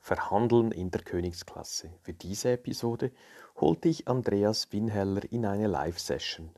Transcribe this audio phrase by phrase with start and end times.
[0.00, 1.92] Verhandeln in der Königsklasse.
[2.02, 3.12] Für diese Episode
[3.56, 6.50] holte ich Andreas Winheller in eine Live-Session.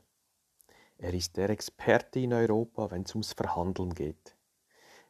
[0.97, 4.35] Er ist der Experte in Europa, wenn es ums Verhandeln geht.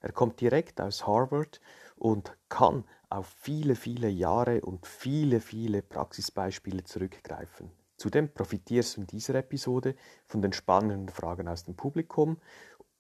[0.02, 1.62] Er kommt direkt aus Harvard
[1.96, 7.72] und kann auf viele, viele Jahre und viele, viele Praxisbeispiele zurückgreifen.
[7.96, 9.96] Zudem profitierst du in dieser Episode
[10.26, 12.38] von den spannenden Fragen aus dem Publikum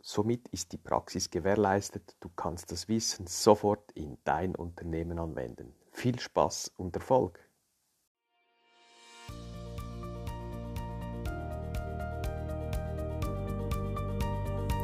[0.05, 5.73] Somit ist die Praxis gewährleistet, du kannst das Wissen sofort in dein Unternehmen anwenden.
[5.91, 7.39] Viel Spaß und Erfolg!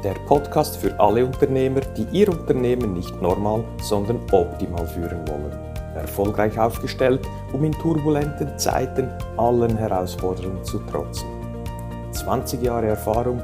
[0.06, 5.52] Der Podcast für alle Unternehmer, die ihr Unternehmen nicht normal, sondern optimal führen wollen.
[5.96, 11.28] Erfolgreich aufgestellt, um in turbulenten Zeiten allen Herausforderungen zu trotzen.
[12.14, 13.44] 20 Jahre Erfahrung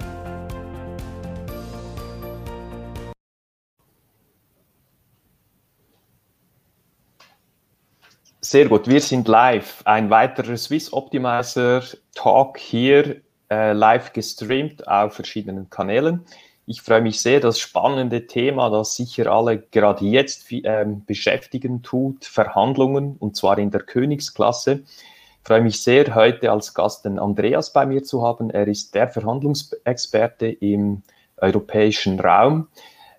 [8.51, 9.81] Sehr gut, wir sind live.
[9.85, 16.25] Ein weiterer Swiss Optimizer Talk hier, äh, live gestreamt auf verschiedenen Kanälen.
[16.65, 22.25] Ich freue mich sehr, das spannende Thema, das sicher alle gerade jetzt äh, beschäftigen tut,
[22.25, 24.81] Verhandlungen und zwar in der Königsklasse.
[24.83, 28.49] Ich freue mich sehr, heute als Gast den Andreas bei mir zu haben.
[28.49, 31.03] Er ist der Verhandlungsexperte im
[31.37, 32.67] europäischen Raum.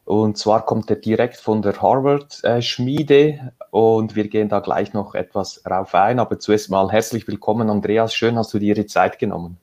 [0.04, 5.62] Und zwar kommt er direkt von der Harvard-Schmiede und wir gehen da gleich noch etwas
[5.68, 6.18] rauf ein.
[6.18, 8.12] Aber zuerst mal herzlich willkommen, Andreas.
[8.12, 9.58] Schön, hast du dir die Zeit genommen.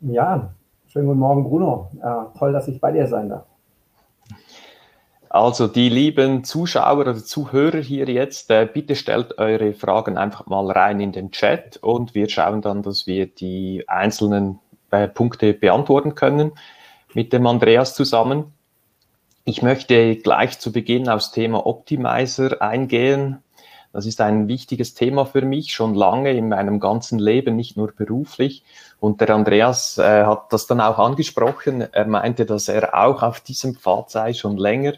[0.00, 0.52] Ja,
[0.86, 1.90] schönen guten Morgen, Bruno.
[2.00, 3.44] Ja, toll, dass ich bei dir sein darf.
[5.28, 10.70] Also die lieben Zuschauer oder Zuhörer hier jetzt, äh, bitte stellt eure Fragen einfach mal
[10.70, 14.58] rein in den Chat und wir schauen dann, dass wir die einzelnen
[14.90, 16.52] äh, Punkte beantworten können
[17.14, 18.52] mit dem Andreas zusammen.
[19.44, 23.42] Ich möchte gleich zu Beginn aufs Thema Optimizer eingehen.
[23.92, 27.92] Das ist ein wichtiges Thema für mich, schon lange in meinem ganzen Leben, nicht nur
[27.92, 28.62] beruflich.
[29.00, 31.80] Und der Andreas äh, hat das dann auch angesprochen.
[31.80, 34.94] Er meinte, dass er auch auf diesem Pfad sei, schon länger.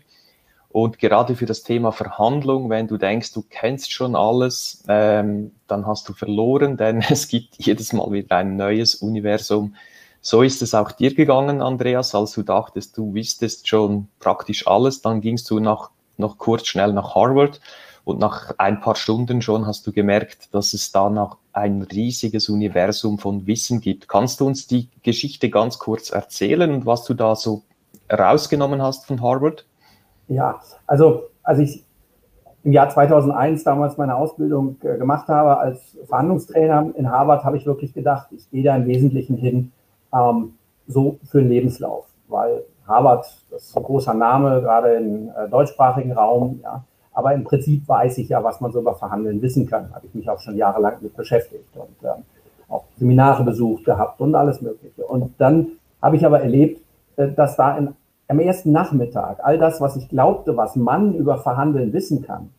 [0.68, 5.86] Und gerade für das Thema Verhandlung, wenn du denkst, du kennst schon alles, ähm, dann
[5.86, 9.74] hast du verloren, denn es gibt jedes Mal wieder ein neues Universum,
[10.26, 15.02] so ist es auch dir gegangen, Andreas, als du dachtest, du wüsstest schon praktisch alles.
[15.02, 17.60] Dann gingst du nach, noch kurz schnell nach Harvard
[18.04, 22.48] und nach ein paar Stunden schon hast du gemerkt, dass es da noch ein riesiges
[22.48, 24.08] Universum von Wissen gibt.
[24.08, 27.60] Kannst du uns die Geschichte ganz kurz erzählen und was du da so
[28.10, 29.66] rausgenommen hast von Harvard?
[30.28, 31.84] Ja, also als ich
[32.62, 37.66] im Jahr 2001 damals meine Ausbildung äh, gemacht habe als Verhandlungstrainer in Harvard, habe ich
[37.66, 39.70] wirklich gedacht, ich gehe da im Wesentlichen hin,
[40.14, 40.54] ähm,
[40.86, 46.12] so für den Lebenslauf, weil Harvard, das ist ein großer Name, gerade im äh, deutschsprachigen
[46.12, 46.84] Raum, ja.
[47.12, 49.94] Aber im Prinzip weiß ich ja, was man so über Verhandeln wissen kann.
[49.94, 52.24] Habe ich mich auch schon jahrelang mit beschäftigt und ähm,
[52.68, 55.04] auch Seminare besucht gehabt und alles Mögliche.
[55.06, 55.68] Und dann
[56.02, 56.82] habe ich aber erlebt,
[57.16, 57.94] äh, dass da in,
[58.26, 62.50] am ersten Nachmittag all das, was ich glaubte, was man über Verhandeln wissen kann,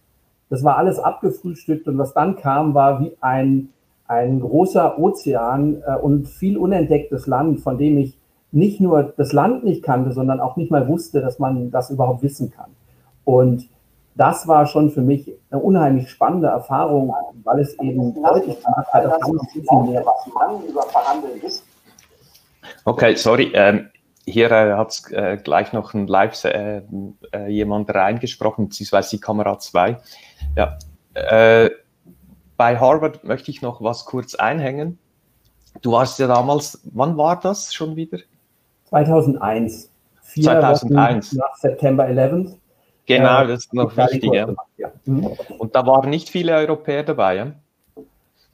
[0.49, 3.69] das war alles abgefrühstückt und was dann kam, war wie ein
[4.07, 8.17] ein großer Ozean äh, und viel unentdecktes Land, von dem ich
[8.51, 12.23] nicht nur das Land nicht kannte, sondern auch nicht mal wusste, dass man das überhaupt
[12.23, 12.71] wissen kann.
[13.25, 13.67] Und
[14.15, 17.13] das war schon für mich eine unheimlich spannende Erfahrung,
[17.43, 21.63] weil es eben deutlich gemacht hat, dass man viel mehr was man über Verhandeln wissen.
[22.85, 23.51] Okay, sorry.
[23.53, 23.89] Ähm,
[24.25, 26.81] hier äh, hat äh, gleich noch ein Live äh,
[27.33, 29.97] äh, jemand reingesprochen, beziehungsweise die Kamera 2.
[30.55, 30.77] Ja,
[31.13, 31.69] äh,
[32.57, 34.97] bei Harvard möchte ich noch was kurz einhängen.
[35.81, 38.19] Du warst ja damals, wann war das schon wieder?
[38.89, 39.91] 2001.
[40.21, 41.31] Vier 2001.
[41.31, 42.55] Wochen nach September 11.
[43.05, 44.33] Genau, äh, das ist noch wichtig.
[44.33, 44.47] Ja.
[45.05, 45.31] Mhm.
[45.57, 47.51] Und da waren nicht viele Europäer dabei, ja?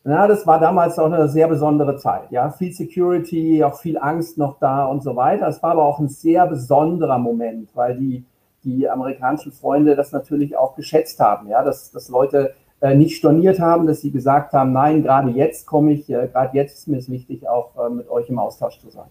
[0.04, 2.32] Na, das war damals auch eine sehr besondere Zeit.
[2.32, 5.48] Ja, viel Security, auch viel Angst noch da und so weiter.
[5.48, 8.26] Es war aber auch ein sehr besonderer Moment, weil die,
[8.64, 11.50] die amerikanischen Freunde das natürlich auch geschätzt haben.
[11.50, 12.56] Ja, dass, dass Leute
[12.90, 16.80] nicht storniert haben, dass sie gesagt haben, nein, gerade jetzt komme ich, äh, gerade jetzt
[16.80, 19.10] ist mir es wichtig, auch äh, mit euch im Austausch zu sein.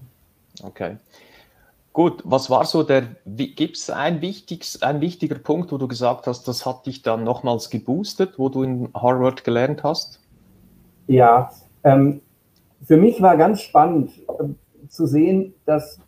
[0.63, 0.97] Okay.
[1.93, 4.21] Gut, was war so der, gibt es ein,
[4.81, 8.63] ein wichtiger Punkt, wo du gesagt hast, das hat dich dann nochmals geboostet, wo du
[8.63, 10.21] in Harvard gelernt hast?
[11.09, 11.51] Ja,
[11.83, 12.21] ähm,
[12.87, 16.01] für mich war ganz spannend äh, zu sehen, dass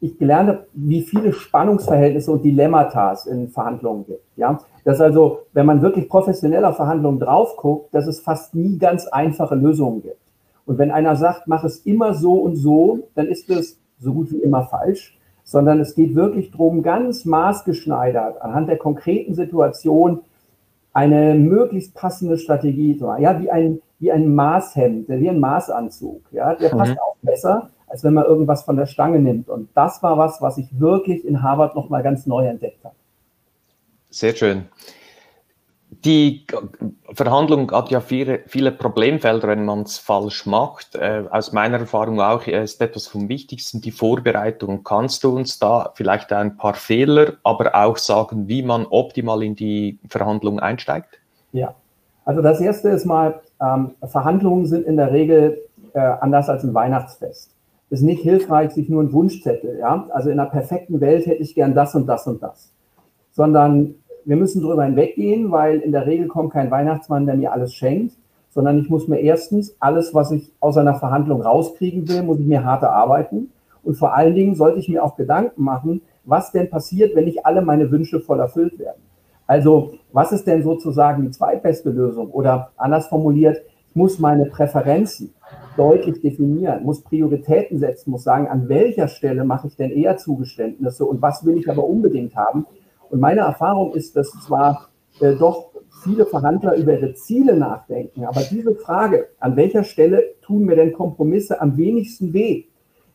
[0.00, 4.24] ich gelernt habe, wie viele Spannungsverhältnisse und Dilemmata es in Verhandlungen gibt.
[4.36, 8.78] Ja, dass also, wenn man wirklich professionell auf Verhandlungen drauf guckt, dass es fast nie
[8.78, 10.20] ganz einfache Lösungen gibt.
[10.64, 14.30] Und wenn einer sagt, mach es immer so und so, dann ist es so gut
[14.30, 20.20] wie immer falsch, sondern es geht wirklich darum, ganz maßgeschneidert anhand der konkreten Situation
[20.92, 23.22] eine möglichst passende Strategie zu machen.
[23.22, 26.22] Ja, wie ein, wie ein Maßhemd, wie ein Maßanzug.
[26.30, 26.98] Ja, der passt mhm.
[26.98, 29.48] auch besser, als wenn man irgendwas von der Stange nimmt.
[29.48, 32.94] Und das war was, was ich wirklich in Harvard nochmal ganz neu entdeckt habe.
[34.16, 34.64] Sehr schön.
[35.90, 36.46] Die
[37.12, 40.94] Verhandlung hat ja viele, viele Problemfelder, wenn man es falsch macht.
[40.94, 44.84] Äh, aus meiner Erfahrung auch ist etwas vom Wichtigsten die Vorbereitung.
[44.84, 49.54] Kannst du uns da vielleicht ein paar Fehler, aber auch sagen, wie man optimal in
[49.54, 51.20] die Verhandlung einsteigt?
[51.52, 51.74] Ja,
[52.24, 55.60] also das erste ist mal, ähm, Verhandlungen sind in der Regel
[55.92, 57.50] äh, anders als ein Weihnachtsfest.
[57.90, 60.08] Es ist nicht hilfreich, sich nur einen Wunschzettel, ja.
[60.10, 62.72] Also in einer perfekten Welt hätte ich gern das und das und das.
[63.32, 63.96] Sondern
[64.26, 68.16] wir müssen darüber hinweggehen, weil in der Regel kommt kein Weihnachtsmann, der mir alles schenkt,
[68.50, 72.46] sondern ich muss mir erstens alles, was ich aus einer Verhandlung rauskriegen will, muss ich
[72.46, 73.52] mir hart erarbeiten.
[73.84, 77.46] Und vor allen Dingen sollte ich mir auch Gedanken machen, was denn passiert, wenn nicht
[77.46, 79.00] alle meine Wünsche voll erfüllt werden.
[79.46, 82.30] Also, was ist denn sozusagen die zweitbeste Lösung?
[82.30, 85.34] Oder anders formuliert, ich muss meine Präferenzen
[85.76, 91.04] deutlich definieren, muss Prioritäten setzen, muss sagen, an welcher Stelle mache ich denn eher Zugeständnisse
[91.04, 92.66] und was will ich aber unbedingt haben,
[93.10, 94.88] und meine Erfahrung ist, dass zwar
[95.20, 95.70] äh, doch
[96.02, 100.92] viele Verhandler über ihre Ziele nachdenken, aber diese Frage, an welcher Stelle tun mir denn
[100.92, 102.64] Kompromisse am wenigsten weh?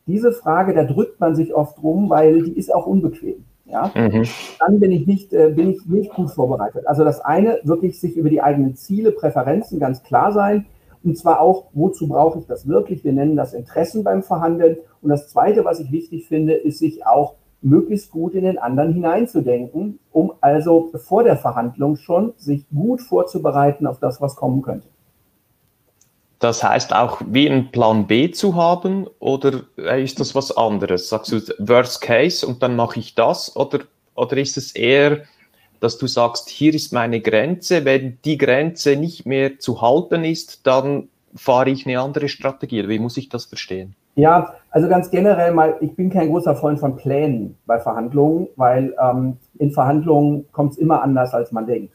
[0.06, 3.44] Diese Frage, da drückt man sich oft rum, weil die ist auch unbequem.
[3.66, 3.90] Ja?
[3.94, 4.24] Mhm.
[4.58, 6.86] Dann bin ich, nicht, äh, bin ich nicht gut vorbereitet.
[6.86, 10.66] Also das eine, wirklich sich über die eigenen Ziele, Präferenzen ganz klar sein.
[11.04, 13.02] Und zwar auch, wozu brauche ich das wirklich?
[13.02, 14.76] Wir nennen das Interessen beim Verhandeln.
[15.00, 18.92] Und das Zweite, was ich wichtig finde, ist sich auch möglichst gut in den anderen
[18.92, 24.88] hineinzudenken, um also vor der Verhandlung schon sich gut vorzubereiten auf das, was kommen könnte.
[26.38, 29.62] Das heißt auch, wie einen Plan B zu haben oder
[29.96, 31.08] ist das was anderes?
[31.08, 33.80] Sagst du Worst Case und dann mache ich das oder,
[34.16, 35.22] oder ist es eher,
[35.78, 40.66] dass du sagst, hier ist meine Grenze, wenn die Grenze nicht mehr zu halten ist,
[40.66, 42.88] dann fahre ich eine andere Strategie.
[42.88, 43.94] Wie muss ich das verstehen?
[44.14, 48.94] Ja, also ganz generell mal, ich bin kein großer Freund von Plänen bei Verhandlungen, weil
[49.02, 51.94] ähm, in Verhandlungen kommt es immer anders, als man denkt.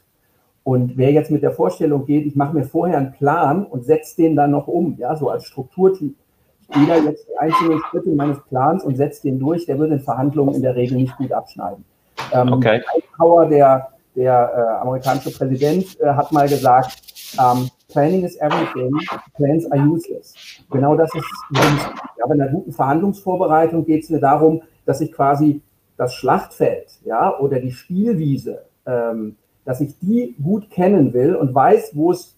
[0.64, 4.16] Und wer jetzt mit der Vorstellung geht, ich mache mir vorher einen Plan und setze
[4.16, 6.14] den dann noch um, ja, so als Strukturtyp.
[6.60, 9.94] Ich gehe da jetzt die einzelnen Schritte meines Plans und setze den durch, der würde
[9.94, 11.84] in Verhandlungen in der Regel nicht gut abschneiden.
[12.32, 12.82] Ähm, okay.
[12.94, 16.98] Eisenhower, der, der äh, amerikanische Präsident, äh, hat mal gesagt,
[17.40, 18.92] ähm, Planning is everything,
[19.34, 20.34] plans are useless.
[20.70, 21.24] Genau das ist,
[21.54, 25.62] ja, bei einer guten Verhandlungsvorbereitung geht es mir darum, dass ich quasi
[25.96, 31.92] das Schlachtfeld, ja, oder die Spielwiese, ähm, dass ich die gut kennen will und weiß,
[31.94, 32.36] wo es,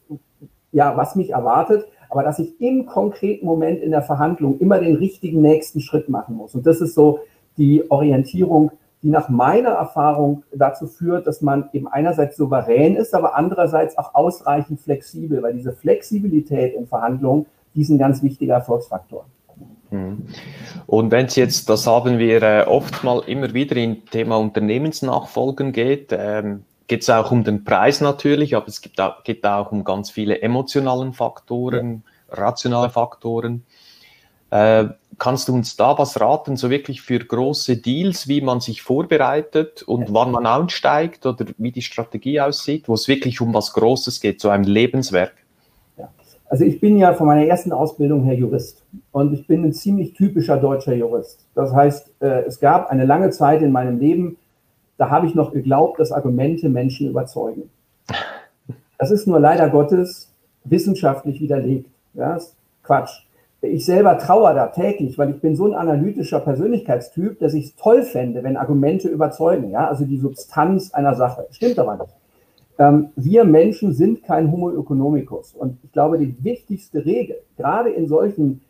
[0.71, 4.95] ja, was mich erwartet, aber dass ich im konkreten Moment in der Verhandlung immer den
[4.95, 6.55] richtigen nächsten Schritt machen muss.
[6.55, 7.21] Und das ist so
[7.57, 8.71] die Orientierung,
[9.03, 14.15] die nach meiner Erfahrung dazu führt, dass man eben einerseits souverän ist, aber andererseits auch
[14.15, 19.25] ausreichend flexibel, weil diese Flexibilität in Verhandlungen, die ist ein ganz wichtiger Erfolgsfaktor.
[19.91, 20.27] Mhm.
[20.87, 25.73] Und wenn es jetzt, das haben wir äh, oft mal immer wieder im Thema Unternehmensnachfolgen
[25.73, 29.73] geht, ähm, geht es auch um den Preis natürlich, aber es gibt auch, geht auch
[29.73, 33.65] um ganz viele emotionalen Faktoren, rationale Faktoren.
[34.51, 34.89] Äh,
[35.21, 39.83] kannst du uns da was raten, so wirklich für große Deals, wie man sich vorbereitet
[39.83, 44.21] und wann man einsteigt oder wie die Strategie aussieht, wo es wirklich um was Großes
[44.21, 45.35] geht, so ein Lebenswerk?
[45.99, 46.09] Ja.
[46.49, 50.15] Also ich bin ja von meiner ersten Ausbildung her Jurist und ich bin ein ziemlich
[50.15, 51.47] typischer deutscher Jurist.
[51.55, 54.37] Das heißt, äh, es gab eine lange Zeit in meinem Leben,
[54.97, 57.71] da habe ich noch geglaubt, dass Argumente Menschen überzeugen.
[58.99, 60.31] Das ist nur leider Gottes
[60.65, 61.89] wissenschaftlich widerlegt.
[62.13, 63.23] Ja, ist Quatsch
[63.63, 67.77] ich selber trauere da täglich, weil ich bin so ein analytischer Persönlichkeitstyp, dass ich es
[67.77, 71.47] toll fände, wenn Argumente überzeugen, ja, also die Substanz einer Sache.
[71.51, 72.15] Stimmt aber nicht.
[72.79, 75.53] Ähm, wir Menschen sind kein Homo economicus.
[75.53, 78.63] Und ich glaube, die wichtigste Regel, gerade in solchen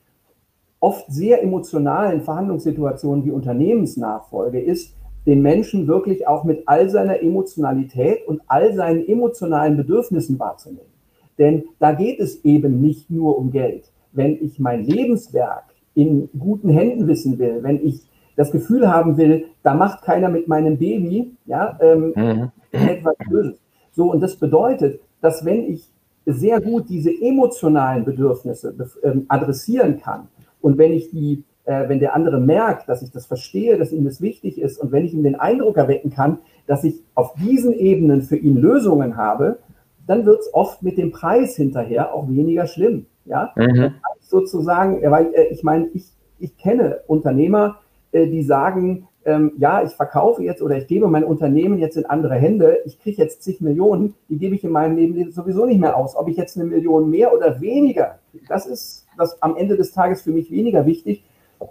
[0.81, 8.27] oft sehr emotionalen Verhandlungssituationen wie Unternehmensnachfolge, ist, den Menschen wirklich auch mit all seiner Emotionalität
[8.27, 10.91] und all seinen emotionalen Bedürfnissen wahrzunehmen.
[11.39, 15.65] Denn da geht es eben nicht nur um Geld wenn ich mein Lebenswerk
[15.95, 18.03] in guten Händen wissen will, wenn ich
[18.37, 22.51] das Gefühl haben will, da macht keiner mit meinem Baby, ja, ähm, mhm.
[22.73, 23.61] etwas Böses.
[23.93, 25.89] So, und das bedeutet, dass wenn ich
[26.27, 30.29] sehr gut diese emotionalen Bedürfnisse ähm, adressieren kann
[30.61, 34.05] und wenn ich die, äh, wenn der andere merkt, dass ich das verstehe, dass ihm
[34.05, 37.73] das wichtig ist und wenn ich ihm den Eindruck erwecken kann, dass ich auf diesen
[37.73, 39.59] Ebenen für ihn Lösungen habe,
[40.07, 43.07] dann wird es oft mit dem Preis hinterher auch weniger schlimm.
[43.25, 43.95] Ja, mhm.
[44.21, 46.07] sozusagen, weil äh, ich meine, ich,
[46.39, 47.79] ich kenne Unternehmer,
[48.13, 52.07] äh, die sagen, ähm, ja, ich verkaufe jetzt oder ich gebe mein Unternehmen jetzt in
[52.07, 55.81] andere Hände, ich kriege jetzt zig Millionen, die gebe ich in meinem Leben sowieso nicht
[55.81, 56.17] mehr aus.
[56.17, 60.23] Ob ich jetzt eine Million mehr oder weniger, das ist das am Ende des Tages
[60.23, 61.23] für mich weniger wichtig,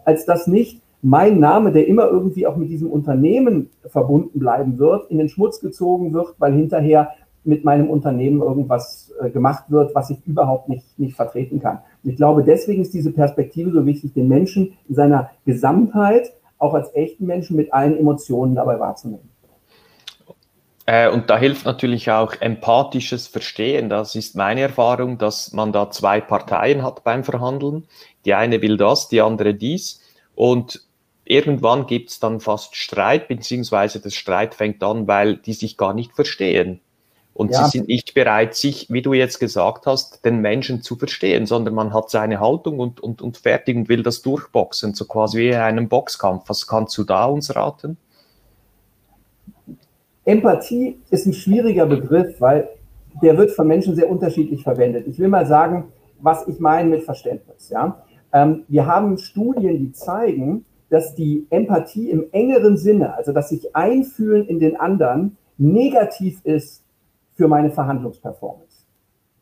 [0.06, 5.10] als dass nicht mein Name, der immer irgendwie auch mit diesem Unternehmen verbunden bleiben wird,
[5.10, 7.12] in den Schmutz gezogen wird, weil hinterher
[7.44, 11.80] mit meinem Unternehmen irgendwas äh, gemacht wird, was ich überhaupt nicht, nicht vertreten kann.
[12.04, 16.74] Und ich glaube, deswegen ist diese Perspektive so wichtig, den Menschen in seiner Gesamtheit auch
[16.74, 19.30] als echten Menschen mit allen Emotionen dabei wahrzunehmen.
[20.86, 23.90] Äh, und da hilft natürlich auch empathisches Verstehen.
[23.90, 27.88] Das ist meine Erfahrung, dass man da zwei Parteien hat beim Verhandeln.
[28.26, 30.02] Die eine will das, die andere dies.
[30.36, 30.82] Und
[31.26, 35.94] irgendwann gibt es dann fast Streit, beziehungsweise das Streit fängt an, weil die sich gar
[35.94, 36.82] nicht verstehen.
[37.40, 37.64] Und ja.
[37.64, 41.74] sie sind nicht bereit, sich, wie du jetzt gesagt hast, den Menschen zu verstehen, sondern
[41.74, 45.48] man hat seine Haltung und, und, und fertig und will das durchboxen, so quasi wie
[45.48, 46.50] in einem Boxkampf.
[46.50, 47.96] Was kannst du da uns raten?
[50.26, 52.68] Empathie ist ein schwieriger Begriff, weil
[53.22, 55.08] der wird von Menschen sehr unterschiedlich verwendet.
[55.08, 57.70] Ich will mal sagen, was ich meine mit Verständnis.
[57.70, 58.04] Ja?
[58.34, 63.78] Ähm, wir haben Studien, die zeigen, dass die Empathie im engeren Sinne, also dass sich
[63.78, 66.84] einfühlen in den anderen, negativ ist
[67.40, 68.86] für meine Verhandlungsperformance.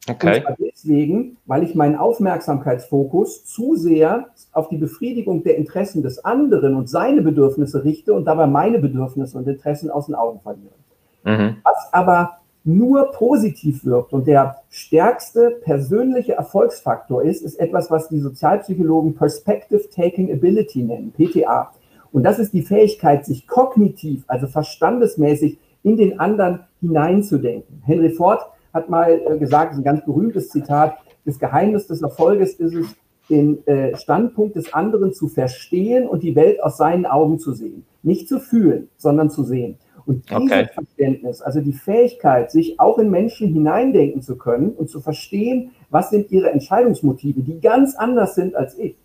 [0.08, 0.36] Okay.
[0.38, 6.24] Und zwar deswegen, weil ich meinen Aufmerksamkeitsfokus zu sehr auf die Befriedigung der Interessen des
[6.24, 10.76] anderen und seine Bedürfnisse richte und dabei meine Bedürfnisse und Interessen aus den Augen verliere.
[11.24, 11.56] Mhm.
[11.64, 18.20] Was aber nur positiv wirkt und der stärkste persönliche Erfolgsfaktor ist, ist etwas, was die
[18.20, 21.72] Sozialpsychologen Perspective Taking Ability nennen, PTA.
[22.12, 27.82] Und das ist die Fähigkeit, sich kognitiv, also verstandesmäßig in den anderen hineinzudenken.
[27.86, 28.42] Henry Ford
[28.74, 32.96] hat mal äh, gesagt, ein ganz berühmtes Zitat, das Geheimnis des Erfolges ist es,
[33.30, 37.86] den äh, Standpunkt des anderen zu verstehen und die Welt aus seinen Augen zu sehen.
[38.02, 39.78] Nicht zu fühlen, sondern zu sehen.
[40.06, 40.68] Und dieses okay.
[40.74, 46.12] Verständnis, also die Fähigkeit, sich auch in Menschen hineindenken zu können und zu verstehen, was
[46.12, 48.96] sind ihre Entscheidungsmotive, die ganz anders sind als ich,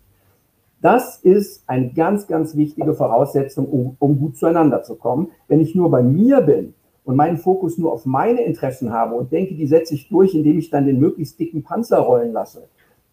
[0.83, 5.31] das ist eine ganz, ganz wichtige Voraussetzung, um, um gut zueinander zu kommen.
[5.47, 6.73] Wenn ich nur bei mir bin
[7.05, 10.57] und meinen Fokus nur auf meine Interessen habe und denke, die setze ich durch, indem
[10.57, 12.63] ich dann den möglichst dicken Panzer rollen lasse,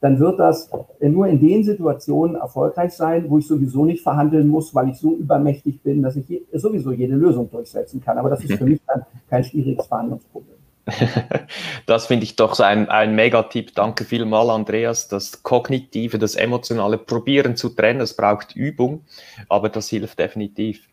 [0.01, 0.71] dann wird das
[1.01, 5.15] nur in den Situationen erfolgreich sein, wo ich sowieso nicht verhandeln muss, weil ich so
[5.15, 8.17] übermächtig bin, dass ich sowieso jede Lösung durchsetzen kann.
[8.17, 10.57] Aber das ist für mich dann kein schwieriges Verhandlungsproblem.
[11.87, 13.75] Das finde ich doch so ein, ein Megatipp.
[13.75, 15.09] Danke vielmal, Andreas.
[15.09, 19.03] Das Kognitive, das Emotionale probieren zu trennen, das braucht Übung,
[19.49, 20.89] aber das hilft definitiv.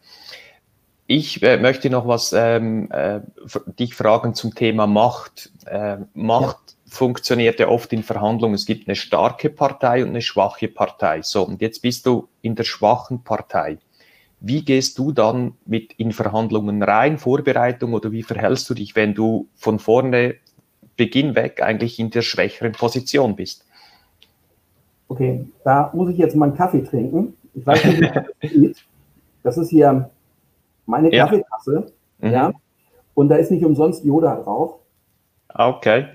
[1.09, 3.21] Ich äh, möchte noch was ähm, äh,
[3.79, 5.51] dich fragen zum Thema Macht.
[5.65, 6.73] Äh, Macht ja.
[6.85, 8.55] funktioniert ja oft in Verhandlungen.
[8.55, 11.21] Es gibt eine starke Partei und eine schwache Partei.
[11.21, 13.77] So, und jetzt bist du in der schwachen Partei.
[14.41, 19.13] Wie gehst du dann mit in Verhandlungen rein, Vorbereitung oder wie verhältst du dich, wenn
[19.13, 20.35] du von vorne
[20.97, 23.65] Beginn weg eigentlich in der schwächeren Position bist?
[25.07, 27.33] Okay, da muss ich jetzt mal einen Kaffee trinken.
[27.53, 28.77] Ich weiß nicht, wie das geht.
[29.41, 30.09] Das ist hier
[30.87, 31.85] meine Kaffeetasse.
[32.21, 32.27] Ja.
[32.27, 32.33] Mhm.
[32.33, 32.51] ja.
[33.13, 34.79] Und da ist nicht umsonst Yoda drauf.
[35.53, 36.05] Okay.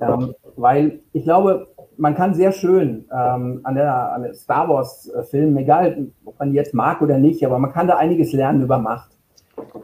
[0.00, 5.56] Ähm, weil ich glaube, man kann sehr schön ähm, an, der, an der Star Wars-Filmen,
[5.56, 9.10] egal ob man jetzt mag oder nicht, aber man kann da einiges lernen über Macht.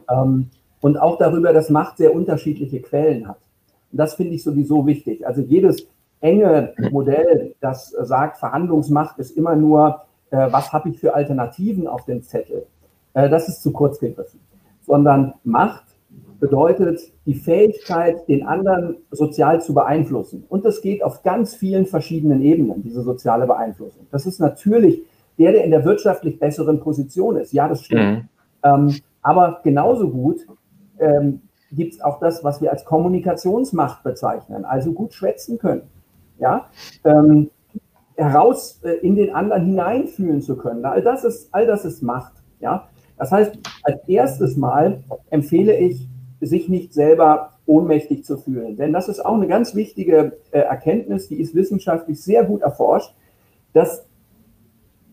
[0.09, 0.49] Ähm,
[0.81, 3.37] und auch darüber, dass Macht sehr unterschiedliche Quellen hat.
[3.91, 5.27] Und das finde ich sowieso wichtig.
[5.27, 5.87] Also jedes
[6.21, 12.05] enge Modell, das sagt, Verhandlungsmacht ist immer nur, äh, was habe ich für Alternativen auf
[12.05, 12.65] dem Zettel,
[13.13, 14.39] äh, das ist zu kurz gegriffen.
[14.85, 15.85] Sondern Macht
[16.39, 20.43] bedeutet die Fähigkeit, den anderen sozial zu beeinflussen.
[20.49, 24.07] Und das geht auf ganz vielen verschiedenen Ebenen, diese soziale Beeinflussung.
[24.11, 25.03] Das ist natürlich
[25.37, 27.53] der, der in der wirtschaftlich besseren Position ist.
[27.53, 28.01] Ja, das stimmt.
[28.01, 28.29] Mhm.
[28.63, 30.47] Ähm, aber genauso gut
[30.99, 31.41] ähm,
[31.71, 35.83] gibt es auch das, was wir als Kommunikationsmacht bezeichnen, also gut schwätzen können.
[36.39, 36.65] Ja,
[37.03, 37.51] ähm,
[38.15, 40.83] heraus äh, in den anderen hineinfühlen zu können.
[40.85, 42.33] All das ist, all das ist Macht.
[42.59, 42.87] Ja,
[43.21, 46.07] das heißt, als erstes Mal empfehle ich,
[46.39, 48.77] sich nicht selber ohnmächtig zu fühlen.
[48.77, 53.13] Denn das ist auch eine ganz wichtige äh, Erkenntnis, die ist wissenschaftlich sehr gut erforscht,
[53.73, 54.07] dass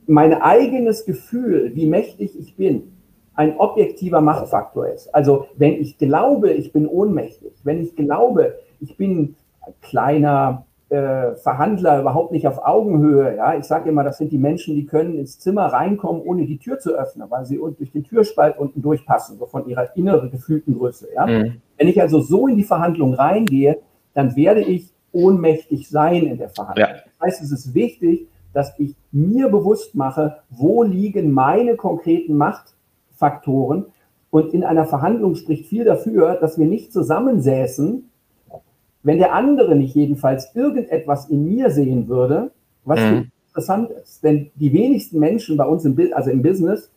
[0.06, 2.94] mein eigenes Gefühl, wie mächtig ich bin,
[3.34, 5.14] ein objektiver Machtfaktor ist.
[5.14, 9.36] Also wenn ich glaube, ich bin ohnmächtig, wenn ich glaube, ich bin
[9.82, 13.36] kleiner äh, Verhandler überhaupt nicht auf Augenhöhe.
[13.36, 16.58] Ja, ich sage immer, das sind die Menschen, die können ins Zimmer reinkommen, ohne die
[16.58, 20.78] Tür zu öffnen, weil sie durch den Türspalt unten durchpassen, so von ihrer inneren gefühlten
[20.78, 21.08] Größe.
[21.14, 21.26] Ja?
[21.26, 21.60] Mhm.
[21.76, 23.78] Wenn ich also so in die Verhandlung reingehe,
[24.14, 26.88] dann werde ich ohnmächtig sein in der Verhandlung.
[26.88, 26.94] Ja.
[27.18, 33.86] Das heißt, es ist wichtig, dass ich mir bewusst mache, wo liegen meine konkreten Machtfaktoren.
[34.30, 38.10] Und in einer Verhandlung spricht viel dafür, dass wir nicht zusammensäßen,
[39.02, 42.50] wenn der andere nicht jedenfalls irgendetwas in mir sehen würde,
[42.84, 43.30] was mhm.
[43.48, 44.22] interessant ist.
[44.24, 46.90] Denn die wenigsten Menschen bei uns im, also im Business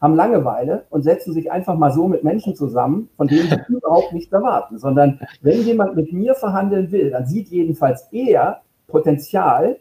[0.00, 4.12] haben Langeweile und setzen sich einfach mal so mit Menschen zusammen, von denen sie überhaupt
[4.12, 9.78] nichts erwarten, sondern wenn jemand mit mir verhandeln will, dann sieht jedenfalls er Potenzial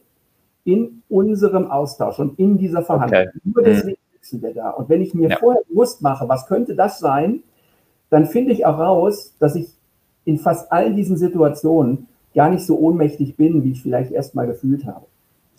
[0.64, 3.28] in unserem Austausch und in dieser Verhandlung.
[3.28, 3.40] Okay.
[3.44, 4.16] Nur deswegen mhm.
[4.16, 4.72] sitzen wir da.
[4.72, 5.38] Und wenn ich mir ja.
[5.38, 7.44] vorher bewusst mache, was könnte das sein,
[8.10, 9.75] dann finde ich auch raus, dass ich
[10.26, 14.46] in fast all diesen Situationen gar nicht so ohnmächtig bin, wie ich vielleicht erst mal
[14.46, 15.06] gefühlt habe.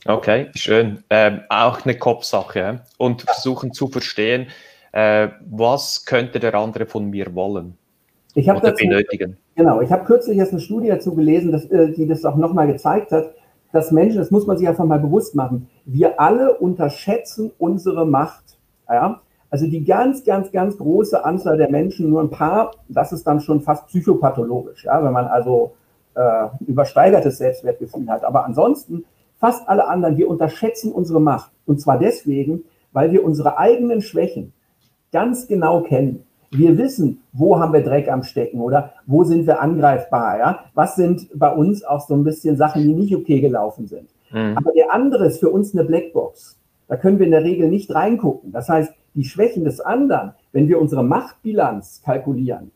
[0.04, 1.02] Okay, schön.
[1.10, 4.46] Ähm, auch eine Kopfsache und versuchen zu verstehen,
[4.92, 7.76] äh, was könnte der andere von mir wollen
[8.36, 9.36] ich oder dazu, benötigen.
[9.56, 12.66] Genau, ich habe kürzlich erst eine Studie dazu gelesen, dass, äh, die das auch nochmal
[12.66, 13.34] gezeigt hat,
[13.72, 18.44] dass Menschen, das muss man sich einfach mal bewusst machen, wir alle unterschätzen unsere Macht.
[18.88, 19.20] Ja?
[19.50, 23.40] Also die ganz, ganz, ganz große Anzahl der Menschen, nur ein paar, das ist dann
[23.40, 25.02] schon fast psychopathologisch, ja?
[25.04, 25.72] wenn man also
[26.14, 28.24] äh, übersteigertes Selbstwertgefühl hat.
[28.24, 29.04] Aber ansonsten
[29.38, 31.52] fast alle anderen, wir unterschätzen unsere Macht.
[31.66, 34.52] Und zwar deswegen, weil wir unsere eigenen Schwächen
[35.12, 36.24] ganz genau kennen.
[36.50, 40.58] Wir wissen, wo haben wir Dreck am Stecken oder wo sind wir angreifbar, ja?
[40.74, 44.08] Was sind bei uns auch so ein bisschen Sachen, die nicht okay gelaufen sind.
[44.30, 44.56] Mhm.
[44.56, 46.58] Aber der andere ist für uns eine Blackbox.
[46.88, 48.52] Da können wir in der Regel nicht reingucken.
[48.52, 52.70] Das heißt, die Schwächen des anderen, wenn wir unsere Machtbilanz kalkulieren,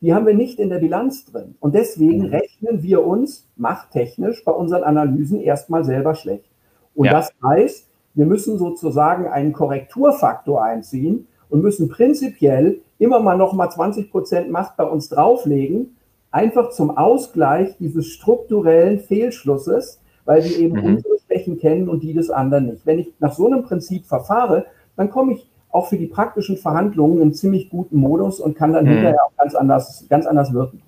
[0.00, 1.56] die haben wir nicht in der Bilanz drin.
[1.60, 2.30] Und deswegen mhm.
[2.30, 6.50] rechnen wir uns machttechnisch bei unseren Analysen erstmal selber schlecht.
[6.94, 7.12] Und ja.
[7.12, 13.68] das heißt, wir müssen sozusagen einen Korrekturfaktor einziehen und müssen prinzipiell immer mal noch mal
[13.68, 15.96] 20 Prozent Macht bei uns drauflegen,
[16.30, 20.96] einfach zum Ausgleich dieses strukturellen Fehlschlusses, weil wir eben mhm.
[20.96, 22.86] unsere Schwächen kennen und die des anderen nicht.
[22.86, 27.20] Wenn ich nach so einem Prinzip verfahre, dann komme ich auch für die praktischen Verhandlungen
[27.20, 28.94] einen ziemlich guten Modus und kann dann hm.
[28.94, 30.82] hinterher auch ganz anders, ganz anders wirken.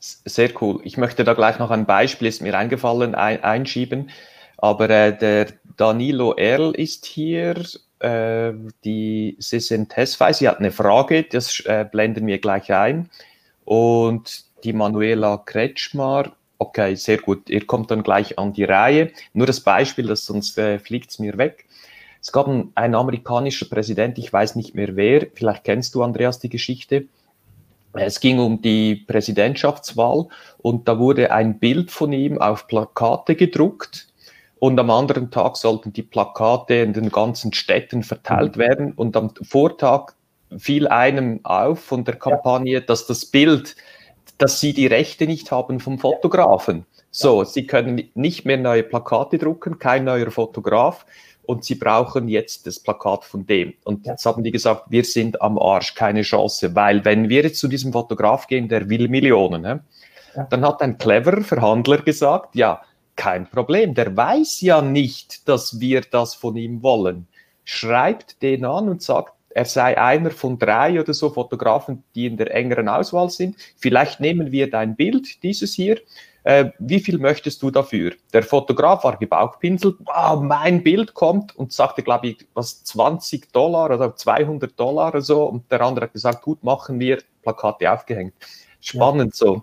[0.00, 0.80] Sehr cool.
[0.84, 4.10] Ich möchte da gleich noch ein Beispiel, ist mir eingefallen, ein, einschieben.
[4.58, 7.56] Aber äh, der Danilo Erl ist hier,
[8.00, 8.52] äh,
[8.84, 13.08] die Sissin Tesfai, sie hat eine Frage, das äh, blenden wir gleich ein.
[13.64, 19.10] Und die Manuela Kretschmar, okay, sehr gut, ihr kommt dann gleich an die Reihe.
[19.32, 21.64] Nur das Beispiel, das sonst äh, fliegt es mir weg.
[22.24, 26.38] Es gab einen, einen amerikanischen Präsident, ich weiß nicht mehr wer, vielleicht kennst du, Andreas,
[26.38, 27.04] die Geschichte.
[27.92, 34.08] Es ging um die Präsidentschaftswahl und da wurde ein Bild von ihm auf Plakate gedruckt
[34.58, 38.60] und am anderen Tag sollten die Plakate in den ganzen Städten verteilt mhm.
[38.60, 40.14] werden und am Vortag
[40.56, 43.76] fiel einem auf von der Kampagne, dass das Bild,
[44.38, 46.86] dass sie die Rechte nicht haben vom Fotografen.
[47.10, 51.04] So, sie können nicht mehr neue Plakate drucken, kein neuer Fotograf
[51.46, 53.74] und sie brauchen jetzt das Plakat von dem.
[53.84, 54.12] Und ja.
[54.12, 57.68] jetzt haben die gesagt, wir sind am Arsch, keine Chance, weil wenn wir jetzt zu
[57.68, 59.84] diesem Fotograf gehen, der will Millionen, ne?
[60.34, 60.44] ja.
[60.44, 62.82] dann hat ein cleverer Verhandler gesagt, ja,
[63.16, 67.26] kein Problem, der weiß ja nicht, dass wir das von ihm wollen.
[67.64, 72.36] Schreibt den an und sagt, er sei einer von drei oder so Fotografen, die in
[72.36, 73.56] der engeren Auswahl sind.
[73.76, 76.00] Vielleicht nehmen wir dein Bild, dieses hier,
[76.44, 78.12] äh, wie viel möchtest du dafür?
[78.32, 83.86] Der Fotograf war gebauchpinselt, wow, mein Bild kommt und sagte, glaube ich, was 20 Dollar
[83.86, 85.44] oder 200 Dollar oder so.
[85.44, 88.34] Und der andere hat gesagt, gut, machen wir, Plakate aufgehängt.
[88.80, 89.46] Spannend ja.
[89.46, 89.62] so.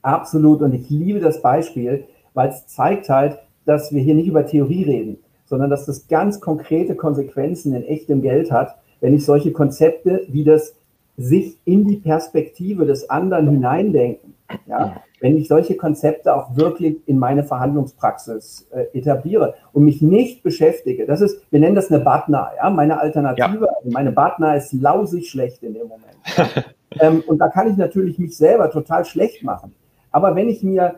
[0.00, 0.62] Absolut.
[0.62, 4.84] Und ich liebe das Beispiel, weil es zeigt halt, dass wir hier nicht über Theorie
[4.84, 10.24] reden, sondern dass das ganz konkrete Konsequenzen in echtem Geld hat, wenn ich solche Konzepte
[10.28, 10.74] wie das
[11.18, 14.34] sich in die Perspektive des anderen hineindenken,
[14.66, 20.42] ja, wenn ich solche Konzepte auch wirklich in meine Verhandlungspraxis äh, etabliere und mich nicht
[20.42, 23.72] beschäftige, das ist, wir nennen das eine Batna, ja, meine Alternative, ja.
[23.76, 26.16] also meine Batna ist lausig schlecht in dem Moment.
[27.00, 29.74] ähm, und da kann ich natürlich mich selber total schlecht machen.
[30.10, 30.96] Aber wenn ich mir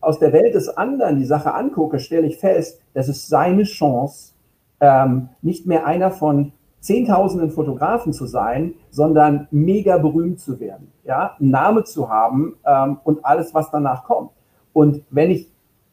[0.00, 4.32] aus der Welt des anderen die Sache angucke, stelle ich fest, das ist seine Chance,
[4.80, 11.36] ähm, nicht mehr einer von Zehntausenden Fotografen zu sein, sondern mega berühmt zu werden, ja,
[11.38, 14.30] einen Namen zu haben ähm, und alles, was danach kommt.
[14.72, 15.48] Und wenn ich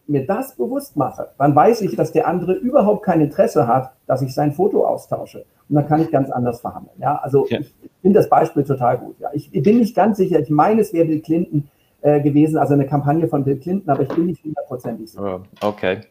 [0.07, 4.23] mir das bewusst mache, dann weiß ich, dass der andere überhaupt kein Interesse hat, dass
[4.23, 5.45] ich sein Foto austausche.
[5.69, 6.97] Und dann kann ich ganz anders verhandeln.
[6.99, 7.59] Ja, also ja.
[7.59, 7.71] ich
[8.01, 9.15] finde das Beispiel total gut.
[9.19, 10.39] Ja, ich, ich bin nicht ganz sicher.
[10.39, 11.69] Ich meine, es wäre Bill Clinton,
[12.01, 15.43] äh, gewesen, also eine Kampagne von Bill Clinton, aber ich bin nicht hundertprozentig sicher.
[15.61, 16.01] Okay,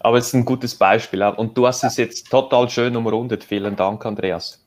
[0.00, 1.88] aber es ist ein gutes Beispiel und du hast ja.
[1.88, 3.44] es jetzt total schön umrundet.
[3.44, 4.62] Vielen Dank, Andreas.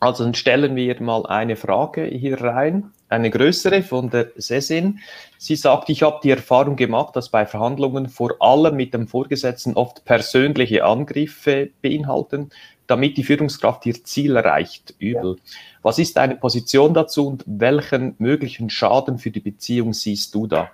[0.00, 4.98] Also dann stellen wir mal eine Frage hier rein, eine größere von der Sesin.
[5.38, 9.74] Sie sagt, ich habe die Erfahrung gemacht, dass bei Verhandlungen vor allem mit dem Vorgesetzten
[9.74, 12.50] oft persönliche Angriffe beinhalten,
[12.86, 14.94] damit die Führungskraft ihr Ziel erreicht.
[14.98, 15.36] Übel.
[15.36, 15.42] Ja.
[15.82, 20.68] Was ist deine Position dazu und welchen möglichen Schaden für die Beziehung siehst du da?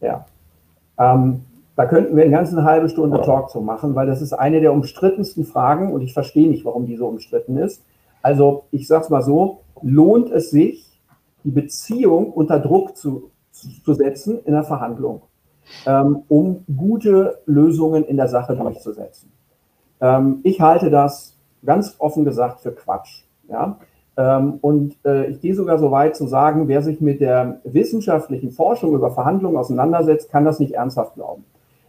[0.00, 0.26] Ja,
[0.98, 1.44] ähm,
[1.76, 4.72] da könnten wir eine ganze halbe Stunde Talk zu machen, weil das ist eine der
[4.72, 7.82] umstrittensten Fragen und ich verstehe nicht, warum die so umstritten ist.
[8.22, 10.86] Also ich sage es mal so, lohnt es sich,
[11.44, 15.22] die Beziehung unter Druck zu, zu setzen in der Verhandlung,
[15.86, 19.32] ähm, um gute Lösungen in der Sache durchzusetzen.
[20.02, 23.22] Ähm, ich halte das ganz offen gesagt für Quatsch.
[23.48, 23.78] Ja?
[24.16, 28.50] Ähm, und äh, ich gehe sogar so weit zu sagen, wer sich mit der wissenschaftlichen
[28.50, 31.44] Forschung über Verhandlungen auseinandersetzt, kann das nicht ernsthaft glauben.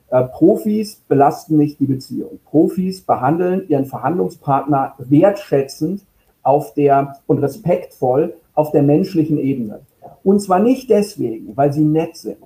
[0.09, 2.39] Äh, Profis belasten nicht die Beziehung.
[2.45, 6.05] Profis behandeln ihren Verhandlungspartner wertschätzend
[6.43, 9.81] auf der und respektvoll auf der menschlichen Ebene.
[10.23, 12.37] Und zwar nicht deswegen, weil sie nett sind.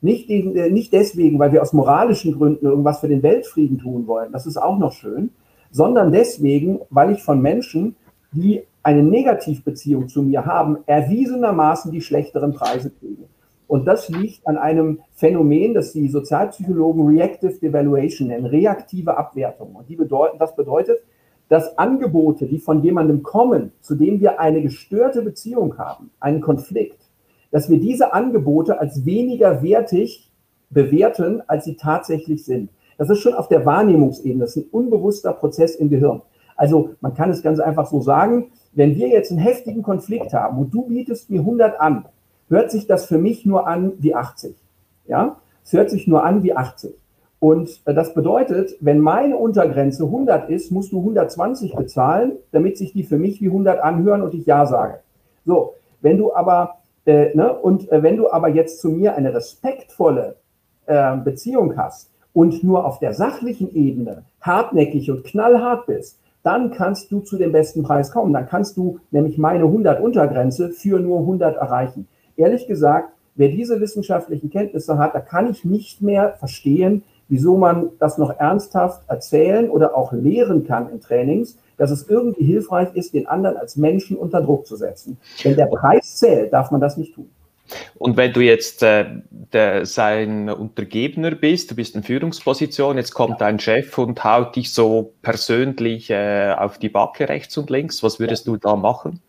[0.00, 4.32] Nicht, äh, nicht deswegen, weil wir aus moralischen Gründen irgendwas für den Weltfrieden tun wollen.
[4.32, 5.30] Das ist auch noch schön.
[5.76, 7.96] Sondern deswegen, weil ich von Menschen,
[8.32, 13.24] die eine Negativbeziehung zu mir haben, erwiesenermaßen die schlechteren Preise kriege.
[13.66, 19.74] Und das liegt an einem Phänomen, das die Sozialpsychologen Reactive Devaluation nennen, reaktive Abwertung.
[19.74, 21.00] Und die bedeuten, das bedeutet,
[21.50, 27.02] dass Angebote, die von jemandem kommen, zu dem wir eine gestörte Beziehung haben, einen Konflikt,
[27.50, 30.32] dass wir diese Angebote als weniger wertig
[30.70, 32.70] bewerten, als sie tatsächlich sind.
[32.98, 36.22] Das ist schon auf der Wahrnehmungsebene, das ist ein unbewusster Prozess im Gehirn.
[36.56, 40.58] Also man kann es ganz einfach so sagen, wenn wir jetzt einen heftigen Konflikt haben
[40.58, 42.06] und du bietest mir 100 an,
[42.48, 44.56] hört sich das für mich nur an wie 80.
[45.06, 46.94] Ja, es hört sich nur an wie 80.
[47.38, 52.92] Und äh, das bedeutet, wenn meine Untergrenze 100 ist, musst du 120 bezahlen, damit sich
[52.92, 55.00] die für mich wie 100 anhören und ich Ja sage.
[55.44, 59.34] So, wenn du aber, äh, ne, und äh, wenn du aber jetzt zu mir eine
[59.34, 60.36] respektvolle
[60.86, 67.10] äh, Beziehung hast und nur auf der sachlichen Ebene hartnäckig und knallhart bist, dann kannst
[67.10, 68.34] du zu dem besten Preis kommen.
[68.34, 72.06] Dann kannst du nämlich meine 100 Untergrenze für nur 100 erreichen.
[72.36, 77.88] Ehrlich gesagt, wer diese wissenschaftlichen Kenntnisse hat, da kann ich nicht mehr verstehen, wieso man
[78.00, 83.14] das noch ernsthaft erzählen oder auch lehren kann in Trainings, dass es irgendwie hilfreich ist,
[83.14, 85.16] den anderen als Menschen unter Druck zu setzen.
[85.42, 87.30] Wenn der Preis zählt, darf man das nicht tun.
[87.98, 93.40] Und wenn du jetzt äh, der, sein Untergebener bist, du bist in Führungsposition, jetzt kommt
[93.40, 93.46] ja.
[93.46, 98.20] dein Chef und haut dich so persönlich äh, auf die Backe rechts und links, was
[98.20, 98.52] würdest ja.
[98.52, 99.20] du da machen?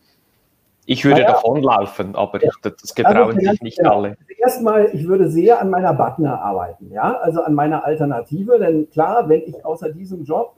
[0.89, 1.27] Ich würde ja.
[1.27, 2.49] davonlaufen, aber ja.
[2.63, 4.15] das getrauen also, sich nicht alle.
[4.39, 9.27] Erstmal, ich würde sehr an meiner Butner arbeiten, ja, also an meiner Alternative, denn klar,
[9.27, 10.55] wenn ich außer diesem Job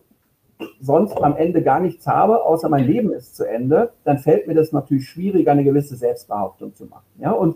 [0.82, 4.54] sonst am Ende gar nichts habe, außer mein Leben ist zu Ende, dann fällt mir
[4.54, 7.56] das natürlich schwierig, eine gewisse Selbstbehauptung zu machen, ja, und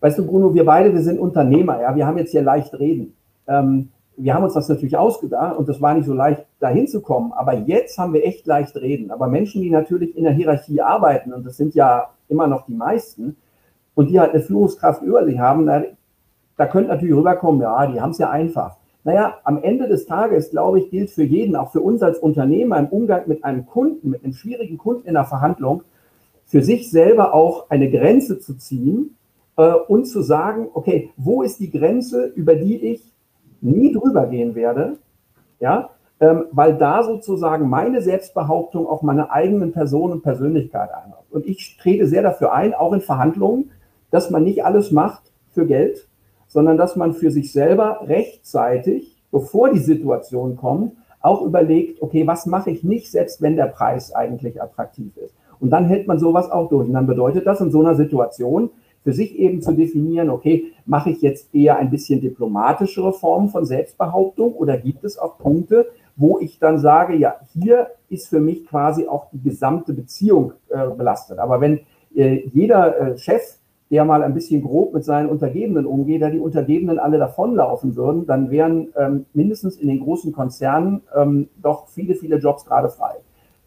[0.00, 3.14] weißt du, Bruno, wir beide, wir sind Unternehmer, ja, wir haben jetzt hier leicht reden.
[3.46, 7.00] Ähm, wir haben uns das natürlich ausgedacht und das war nicht so leicht, dahin zu
[7.00, 7.32] kommen.
[7.32, 9.10] Aber jetzt haben wir echt leicht reden.
[9.10, 12.74] Aber Menschen, die natürlich in der Hierarchie arbeiten, und das sind ja immer noch die
[12.74, 13.36] meisten,
[13.94, 15.82] und die halt eine Führungskraft über sich haben, da,
[16.56, 18.76] da könnte natürlich rüberkommen, ja, die haben es ja einfach.
[19.04, 22.78] Naja, am Ende des Tages, glaube ich, gilt für jeden, auch für uns als Unternehmer
[22.78, 25.82] im Umgang mit einem Kunden, mit einem schwierigen Kunden in der Verhandlung,
[26.44, 29.16] für sich selber auch eine Grenze zu ziehen
[29.60, 33.12] äh, und zu sagen, okay, wo ist die Grenze, über die ich
[33.60, 34.96] nie drüber gehen werde,
[35.60, 41.24] ja, ähm, weil da sozusagen meine Selbstbehauptung auch meine eigenen Person und Persönlichkeit einhat.
[41.30, 43.70] Und ich trete sehr dafür ein, auch in Verhandlungen,
[44.10, 46.08] dass man nicht alles macht für Geld,
[46.48, 52.46] sondern dass man für sich selber rechtzeitig, bevor die Situation kommt, auch überlegt, okay, was
[52.46, 55.34] mache ich nicht, selbst wenn der Preis eigentlich attraktiv ist.
[55.60, 56.88] Und dann hält man sowas auch durch.
[56.88, 58.70] Und dann bedeutet das in so einer Situation,
[59.02, 63.64] für sich eben zu definieren, okay, mache ich jetzt eher ein bisschen diplomatischere Formen von
[63.64, 65.86] Selbstbehauptung oder gibt es auch Punkte,
[66.16, 70.88] wo ich dann sage, ja, hier ist für mich quasi auch die gesamte Beziehung äh,
[70.88, 71.38] belastet.
[71.38, 71.80] Aber wenn
[72.14, 73.56] äh, jeder äh, Chef,
[73.90, 78.26] der mal ein bisschen grob mit seinen Untergebenen umgeht, da die Untergebenen alle davonlaufen würden,
[78.26, 83.16] dann wären ähm, mindestens in den großen Konzernen ähm, doch viele, viele Jobs gerade frei.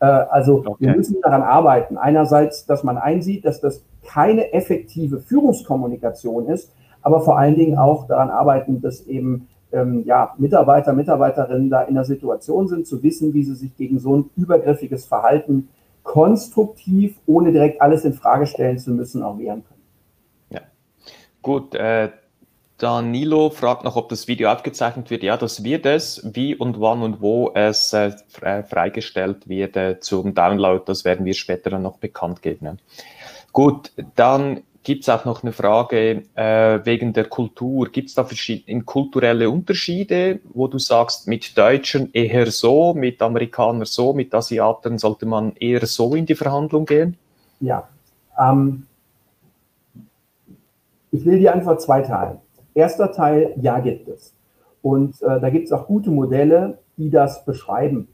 [0.04, 0.88] Äh, also okay.
[0.88, 1.98] wir müssen daran arbeiten.
[1.98, 8.06] Einerseits, dass man einsieht, dass das keine effektive Führungskommunikation ist, aber vor allen Dingen auch
[8.08, 13.34] daran arbeiten, dass eben ähm, ja, Mitarbeiter, Mitarbeiterinnen da in der Situation sind, zu wissen,
[13.34, 15.70] wie sie sich gegen so ein übergriffiges Verhalten
[16.04, 19.84] konstruktiv, ohne direkt alles in Frage stellen zu müssen, auch wehren können.
[21.42, 22.10] Gut, äh,
[22.84, 25.24] Danilo fragt noch, ob das Video aufgezeichnet wird.
[25.24, 26.22] Ja, das wird es.
[26.34, 28.12] Wie und wann und wo es äh,
[28.63, 32.80] freigestellt wird äh, zum Download, das werden wir später dann noch bekannt geben.
[33.54, 37.89] Gut, dann gibt es auch noch eine Frage äh, wegen der Kultur.
[37.89, 43.86] Gibt es da verschiedene kulturelle Unterschiede, wo du sagst, mit Deutschen eher so, mit Amerikanern
[43.86, 47.15] so, mit Asiaten sollte man eher so in die Verhandlung gehen?
[47.62, 47.88] Ja,
[48.38, 48.88] ähm,
[51.12, 52.42] ich will die Antwort zweiteilen.
[52.73, 54.33] Erster Teil, ja gibt es.
[54.81, 58.07] Und äh, da gibt es auch gute Modelle, die das beschreiben.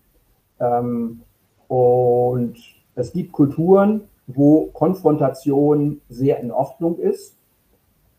[0.59, 1.21] Ähm,
[1.67, 2.55] und
[2.95, 7.35] es gibt Kulturen, wo Konfrontation sehr in Ordnung ist.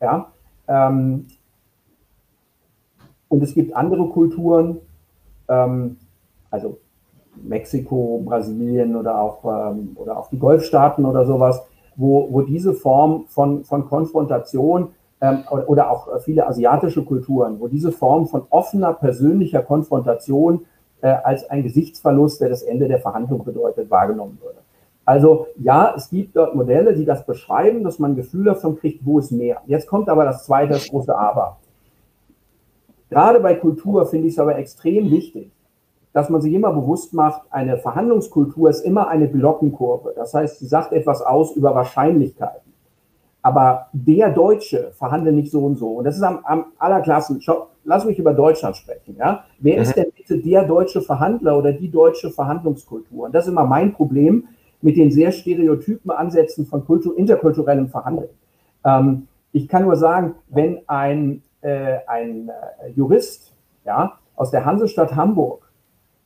[0.00, 0.32] Ja,
[0.66, 1.26] ähm,
[3.28, 4.78] und es gibt andere Kulturen,
[5.48, 5.98] ähm,
[6.50, 6.78] also
[7.42, 11.62] Mexiko, Brasilien oder auch, ähm, oder auch die Golfstaaten oder sowas,
[11.96, 14.88] wo, wo diese Form von, von Konfrontation
[15.20, 20.66] ähm, oder auch viele asiatische Kulturen, wo diese Form von offener persönlicher Konfrontation
[21.02, 24.58] äh, als ein Gesichtsverlust, der das Ende der Verhandlung bedeutet, wahrgenommen würde.
[25.04, 29.18] Also ja, es gibt dort Modelle, die das beschreiben, dass man Gefühl davon kriegt, wo
[29.18, 29.60] ist mehr.
[29.66, 31.58] Jetzt kommt aber das zweite das große Aber.
[33.08, 35.50] Gerade bei Kultur finde ich es aber extrem wichtig,
[36.12, 40.12] dass man sich immer bewusst macht, eine Verhandlungskultur ist immer eine Glockenkurve.
[40.14, 42.69] Das heißt, sie sagt etwas aus über Wahrscheinlichkeiten.
[43.42, 45.88] Aber der Deutsche verhandelt nicht so und so.
[45.94, 47.40] Und das ist am, am allerklassen.
[47.40, 49.16] Schau, lass mich über Deutschland sprechen.
[49.18, 49.44] Ja?
[49.58, 49.82] Wer mhm.
[49.82, 53.24] ist denn bitte der deutsche Verhandler oder die deutsche Verhandlungskultur?
[53.24, 54.48] Und das ist immer mein Problem,
[54.82, 58.30] mit den sehr stereotypen Ansätzen von Kultur, interkulturellem Verhandeln.
[58.84, 63.52] Ähm, ich kann nur sagen, wenn ein, äh, ein äh, Jurist
[63.84, 65.70] ja, aus der Hansestadt Hamburg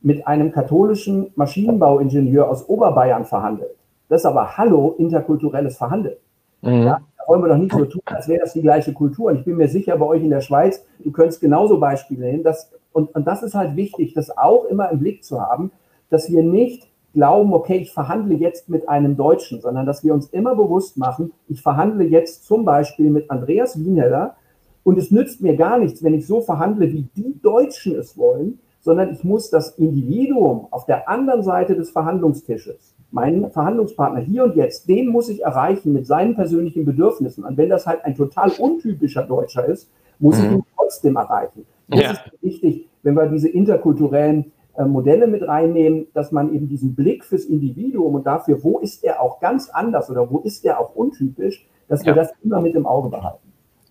[0.01, 3.75] mit einem katholischen Maschinenbauingenieur aus Oberbayern verhandelt,
[4.07, 6.17] das ist aber Hallo interkulturelles Verhandeln.
[6.65, 6.83] Mhm.
[6.83, 9.31] Ja, da wollen wir doch nicht so tun, als wäre das die gleiche Kultur.
[9.31, 12.43] Und ich bin mir sicher, bei euch in der Schweiz, du könntest genauso Beispiele nehmen.
[12.43, 15.71] Dass, und, und das ist halt wichtig, das auch immer im Blick zu haben,
[16.09, 20.27] dass wir nicht glauben, okay, ich verhandle jetzt mit einem Deutschen, sondern dass wir uns
[20.27, 24.35] immer bewusst machen, ich verhandle jetzt zum Beispiel mit Andreas Wieneller
[24.83, 28.59] und es nützt mir gar nichts, wenn ich so verhandle, wie die Deutschen es wollen,
[28.81, 34.55] sondern ich muss das Individuum auf der anderen Seite des Verhandlungstisches, meinen Verhandlungspartner hier und
[34.57, 37.45] jetzt, den muss ich erreichen mit seinen persönlichen Bedürfnissen.
[37.45, 40.45] Und wenn das halt ein total untypischer Deutscher ist, muss mhm.
[40.45, 41.65] ich ihn trotzdem erreichen.
[41.87, 42.11] Das ja.
[42.11, 47.23] ist wichtig, wenn wir diese interkulturellen äh, Modelle mit reinnehmen, dass man eben diesen Blick
[47.23, 50.93] fürs Individuum und dafür, wo ist er auch ganz anders oder wo ist er auch
[50.93, 52.21] untypisch, dass wir ja.
[52.21, 53.47] das immer mit im Auge behalten.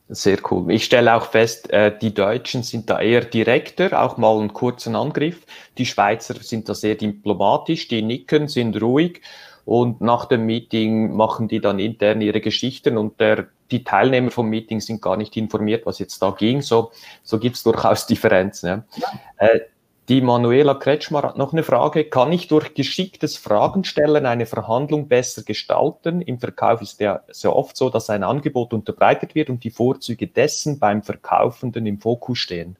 [0.08, 0.70] Sehr cool.
[0.70, 4.96] Ich stelle auch fest, äh, die Deutschen sind da eher direkter, auch mal einen kurzen
[4.96, 5.46] Angriff.
[5.78, 9.22] Die Schweizer sind da sehr diplomatisch, die nicken, sind ruhig
[9.64, 14.50] und nach dem Meeting machen die dann intern ihre Geschichten und der, die Teilnehmer vom
[14.50, 16.60] Meeting sind gar nicht informiert, was jetzt da ging.
[16.60, 18.68] So, so gibt es durchaus Differenzen.
[18.68, 18.84] Ja.
[18.96, 19.46] ja.
[19.46, 19.60] Äh,
[20.08, 22.04] die Manuela Kretschmer hat noch eine Frage.
[22.04, 26.20] Kann ich durch geschicktes Fragenstellen eine Verhandlung besser gestalten?
[26.20, 30.26] Im Verkauf ist ja sehr oft so, dass ein Angebot unterbreitet wird und die Vorzüge
[30.26, 32.76] dessen beim Verkaufenden im Fokus stehen.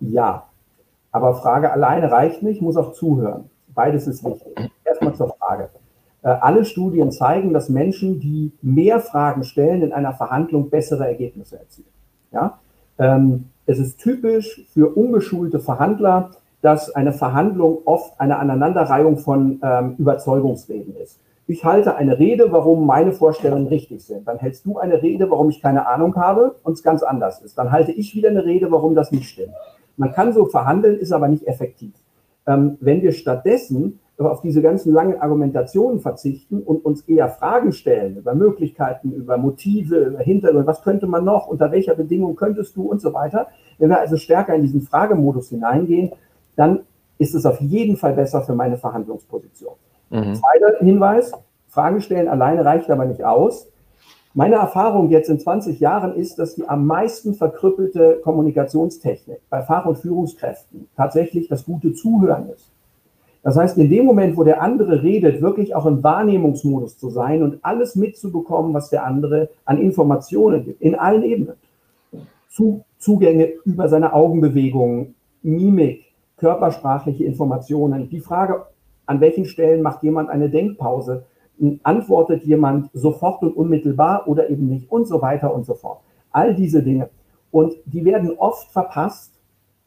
[0.00, 0.46] Ja,
[1.12, 3.48] aber Frage alleine reicht nicht, muss auch zuhören.
[3.68, 4.70] Beides ist wichtig.
[4.84, 5.70] Erstmal zur Frage.
[6.22, 11.60] Äh, alle Studien zeigen, dass Menschen, die mehr Fragen stellen, in einer Verhandlung bessere Ergebnisse
[11.60, 11.88] erzielen.
[12.32, 12.58] Ja?
[13.70, 20.96] Es ist typisch für ungeschulte Verhandler, dass eine Verhandlung oft eine Aneinanderreihung von ähm, Überzeugungsreden
[20.96, 21.20] ist.
[21.46, 24.26] Ich halte eine Rede, warum meine Vorstellungen richtig sind.
[24.26, 27.58] Dann hältst du eine Rede, warum ich keine Ahnung habe und es ganz anders ist.
[27.58, 29.54] Dann halte ich wieder eine Rede, warum das nicht stimmt.
[29.96, 31.92] Man kann so verhandeln, ist aber nicht effektiv.
[32.50, 38.16] Ähm, wenn wir stattdessen auf diese ganzen langen Argumentationen verzichten und uns eher Fragen stellen
[38.16, 42.82] über Möglichkeiten, über Motive, über Hintergründe, was könnte man noch, unter welcher Bedingung könntest du
[42.82, 43.46] und so weiter.
[43.78, 46.10] Wenn wir also stärker in diesen Fragemodus hineingehen,
[46.56, 46.80] dann
[47.18, 49.74] ist es auf jeden Fall besser für meine Verhandlungsposition.
[50.10, 50.34] Mhm.
[50.34, 51.32] Zweiter Hinweis,
[51.68, 53.68] Fragen stellen alleine reicht aber nicht aus.
[54.32, 59.86] Meine Erfahrung jetzt in 20 Jahren ist, dass die am meisten verkrüppelte Kommunikationstechnik bei Fach-
[59.86, 62.70] und Führungskräften tatsächlich das gute Zuhören ist.
[63.42, 67.42] Das heißt, in dem Moment, wo der andere redet, wirklich auch im Wahrnehmungsmodus zu sein
[67.42, 71.56] und alles mitzubekommen, was der andere an Informationen gibt, in allen Ebenen.
[72.98, 76.04] Zugänge über seine Augenbewegungen, Mimik,
[76.36, 78.08] körpersprachliche Informationen.
[78.10, 78.66] Die Frage,
[79.06, 81.24] an welchen Stellen macht jemand eine Denkpause,
[81.82, 86.00] antwortet jemand sofort und unmittelbar oder eben nicht und so weiter und so fort.
[86.30, 87.10] All diese Dinge.
[87.50, 89.32] Und die werden oft verpasst,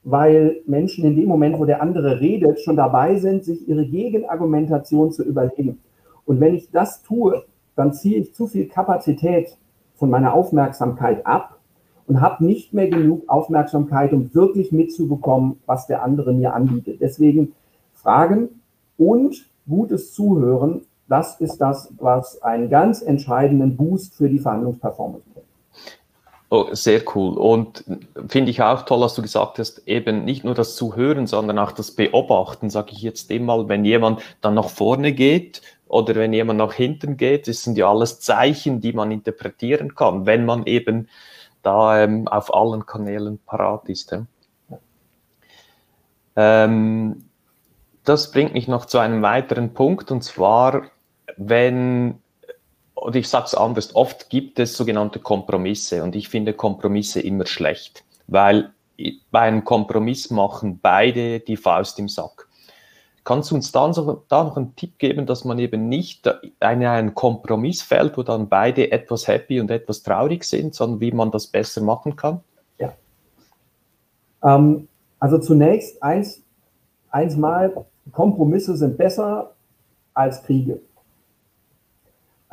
[0.03, 5.11] weil Menschen in dem Moment, wo der andere redet, schon dabei sind, sich ihre Gegenargumentation
[5.11, 5.79] zu überlegen.
[6.25, 7.43] Und wenn ich das tue,
[7.75, 9.57] dann ziehe ich zu viel Kapazität
[9.95, 11.57] von meiner Aufmerksamkeit ab
[12.07, 16.99] und habe nicht mehr genug Aufmerksamkeit, um wirklich mitzubekommen, was der andere mir anbietet.
[16.99, 17.53] Deswegen
[17.93, 18.49] Fragen
[18.97, 25.47] und gutes Zuhören, das ist das, was einen ganz entscheidenden Boost für die Verhandlungsperformance bringt.
[26.49, 27.35] Oh, sehr cool.
[27.35, 27.83] Und
[28.27, 31.71] finde ich auch toll, dass du gesagt hast, eben nicht nur das Zuhören, sondern auch
[31.71, 36.59] das Beobachten, sage ich jetzt immer, wenn jemand dann nach vorne geht oder wenn jemand
[36.59, 41.07] nach hinten geht, das sind ja alles Zeichen, die man interpretieren kann, wenn man eben
[41.63, 44.11] da ähm, auf allen Kanälen parat ist.
[44.11, 44.25] Ja.
[46.35, 47.25] Ähm,
[48.03, 50.83] das bringt mich noch zu einem weiteren Punkt, und zwar,
[51.37, 52.19] wenn,
[52.95, 57.45] und ich sage es anders, oft gibt es sogenannte Kompromisse und ich finde Kompromisse immer
[57.45, 58.71] schlecht, weil
[59.31, 62.47] bei einem Kompromiss machen beide die Faust im Sack.
[63.23, 66.85] Kannst du uns dann so, da noch einen Tipp geben, dass man eben nicht in
[66.85, 71.31] einen Kompromiss fällt, wo dann beide etwas happy und etwas traurig sind, sondern wie man
[71.31, 72.41] das besser machen kann?
[72.79, 72.93] Ja.
[74.43, 76.41] Ähm, also zunächst eins,
[77.09, 79.53] eins mal, Kompromisse sind besser
[80.13, 80.81] als Kriege.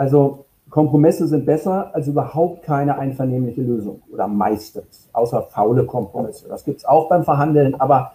[0.01, 6.49] Also Kompromisse sind besser als überhaupt keine einvernehmliche Lösung oder meistens, außer faule Kompromisse.
[6.49, 8.13] Das gibt es auch beim Verhandeln, aber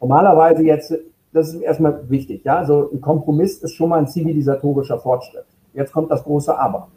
[0.00, 0.92] normalerweise jetzt
[1.32, 2.44] das ist erstmal wichtig.
[2.44, 2.58] Ja?
[2.58, 5.44] Also ein Kompromiss ist schon mal ein zivilisatorischer Fortschritt.
[5.74, 6.88] Jetzt kommt das große Aber.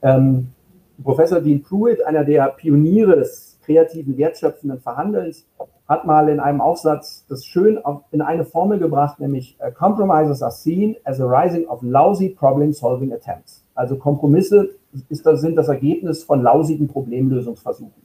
[0.00, 0.52] Ähm,
[1.04, 5.46] Professor Dean Pruitt, einer der Pioniere des kreativen, wertschöpfenden Verhandelns,
[5.86, 7.78] hat mal in einem Aufsatz das schön
[8.10, 13.12] in eine Formel gebracht, nämlich uh, Compromises are seen as a rising of lousy problem-solving
[13.12, 13.65] attempts.
[13.76, 14.70] Also Kompromisse
[15.08, 18.02] das, sind das Ergebnis von lausigen Problemlösungsversuchen.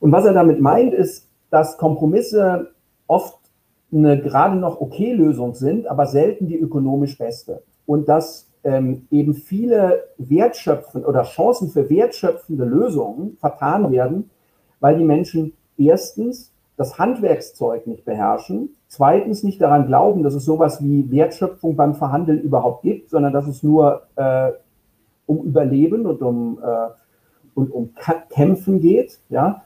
[0.00, 2.70] Und was er damit meint, ist, dass Kompromisse
[3.06, 3.38] oft
[3.92, 7.62] eine gerade noch okay Lösung sind, aber selten die ökonomisch beste.
[7.84, 14.30] Und dass ähm, eben viele wertschöpfende oder Chancen für wertschöpfende Lösungen vertan werden,
[14.80, 20.84] weil die Menschen erstens das Handwerkszeug nicht beherrschen, zweitens nicht daran glauben, dass es sowas
[20.84, 24.52] wie Wertschöpfung beim Verhandeln überhaupt gibt, sondern dass es nur äh,
[25.24, 26.88] um Überleben und um, äh,
[27.54, 27.94] und um
[28.28, 29.62] Kämpfen geht, ja,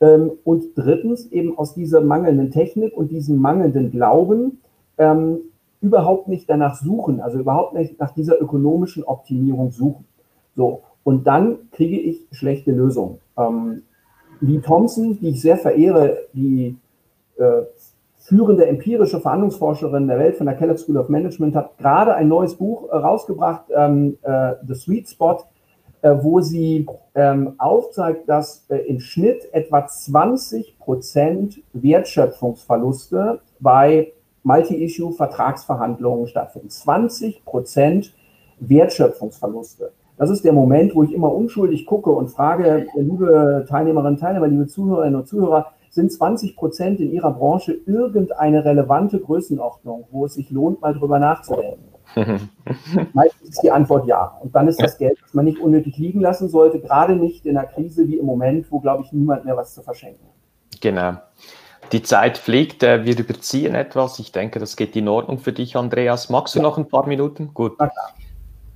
[0.00, 4.60] ähm, und drittens eben aus dieser mangelnden Technik und diesem mangelnden Glauben
[4.96, 5.38] ähm,
[5.80, 10.04] überhaupt nicht danach suchen, also überhaupt nicht nach dieser ökonomischen Optimierung suchen.
[10.54, 13.18] So, und dann kriege ich schlechte Lösungen.
[13.36, 13.82] Ähm,
[14.40, 16.76] Lee Thompson, die ich sehr verehre, die
[17.38, 17.62] äh,
[18.18, 22.54] führende empirische Verhandlungsforscherin der Welt von der Kellogg School of Management, hat gerade ein neues
[22.54, 25.38] Buch äh, rausgebracht, ähm, äh, The Sweet Spot,
[26.02, 36.26] äh, wo sie ähm, aufzeigt, dass äh, im Schnitt etwa 20 Prozent Wertschöpfungsverluste bei Multi-Issue-Vertragsverhandlungen
[36.26, 36.70] stattfinden.
[36.70, 38.14] 20 Prozent
[38.60, 39.92] Wertschöpfungsverluste.
[40.16, 44.48] Das ist der Moment, wo ich immer unschuldig gucke und frage, liebe Teilnehmerinnen und Teilnehmer,
[44.48, 50.34] liebe Zuhörerinnen und Zuhörer, sind 20 Prozent in Ihrer Branche irgendeine relevante Größenordnung, wo es
[50.34, 51.88] sich lohnt, mal drüber nachzudenken?
[53.12, 54.38] Meistens ist die Antwort ja.
[54.40, 57.56] Und dann ist das Geld, das man nicht unnötig liegen lassen sollte, gerade nicht in
[57.56, 60.80] einer Krise wie im Moment, wo, glaube ich, niemand mehr was zu verschenken hat.
[60.80, 61.12] Genau.
[61.92, 64.18] Die Zeit fliegt, äh, wir überziehen etwas.
[64.18, 66.28] Ich denke, das geht in Ordnung für dich, Andreas.
[66.28, 66.62] Magst du ja.
[66.62, 67.54] noch ein paar Minuten?
[67.54, 67.76] Gut.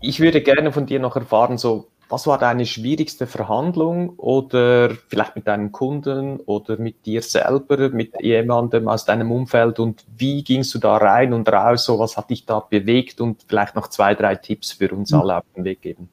[0.01, 5.35] Ich würde gerne von dir noch erfahren, so was war deine schwierigste Verhandlung oder vielleicht
[5.35, 10.75] mit deinem Kunden oder mit dir selber, mit jemandem aus deinem Umfeld und wie gingst
[10.75, 11.87] du da rein und raus?
[11.87, 15.38] So, was hat dich da bewegt und vielleicht noch zwei, drei Tipps für uns alle
[15.38, 16.11] auf den Weg geben?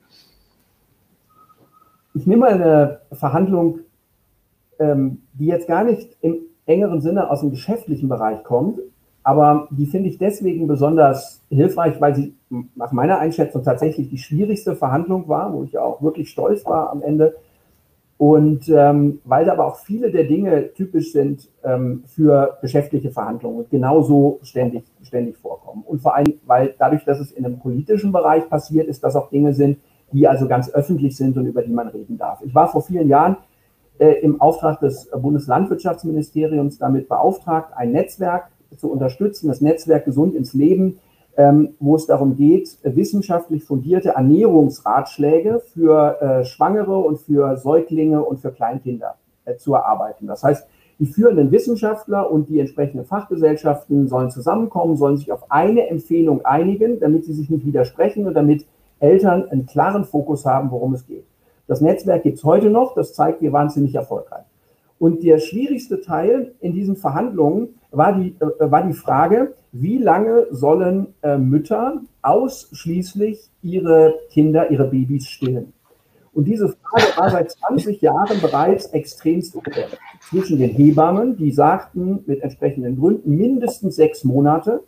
[2.13, 3.79] Ich nehme eine Verhandlung,
[4.79, 8.79] ähm, die jetzt gar nicht im engeren Sinne aus dem geschäftlichen Bereich kommt,
[9.23, 12.35] aber die finde ich deswegen besonders hilfreich, weil sie
[12.75, 16.89] nach meiner Einschätzung tatsächlich die schwierigste Verhandlung war, wo ich ja auch wirklich stolz war
[16.89, 17.35] am Ende.
[18.17, 23.69] Und ähm, weil aber auch viele der Dinge typisch sind ähm, für geschäftliche Verhandlungen und
[23.69, 25.83] genauso ständig, ständig vorkommen.
[25.87, 29.29] Und vor allem, weil dadurch, dass es in einem politischen Bereich passiert ist, dass auch
[29.29, 29.77] Dinge sind,
[30.11, 32.41] die also ganz öffentlich sind und über die man reden darf.
[32.43, 33.37] Ich war vor vielen Jahren
[33.99, 40.53] äh, im Auftrag des Bundeslandwirtschaftsministeriums damit beauftragt, ein Netzwerk zu unterstützen, das Netzwerk Gesund ins
[40.53, 40.99] Leben,
[41.37, 48.39] ähm, wo es darum geht, wissenschaftlich fundierte Ernährungsratschläge für äh, Schwangere und für Säuglinge und
[48.39, 49.15] für Kleinkinder
[49.45, 50.27] äh, zu erarbeiten.
[50.27, 50.67] Das heißt,
[50.99, 56.99] die führenden Wissenschaftler und die entsprechenden Fachgesellschaften sollen zusammenkommen, sollen sich auf eine Empfehlung einigen,
[56.99, 58.65] damit sie sich nicht widersprechen und damit
[58.99, 61.23] Eltern einen klaren Fokus haben, worum es geht.
[61.67, 64.43] Das Netzwerk gibt es heute noch, das zeigt, wir waren ziemlich erfolgreich.
[64.99, 70.47] Und der schwierigste Teil in diesen Verhandlungen war die, äh, war die Frage, wie lange
[70.51, 75.73] sollen äh, Mütter ausschließlich ihre Kinder, ihre Babys stillen?
[76.33, 79.57] Und diese Frage war seit 20 Jahren bereits extremst
[80.29, 84.83] zwischen den Hebammen, die sagten mit entsprechenden Gründen mindestens sechs Monate,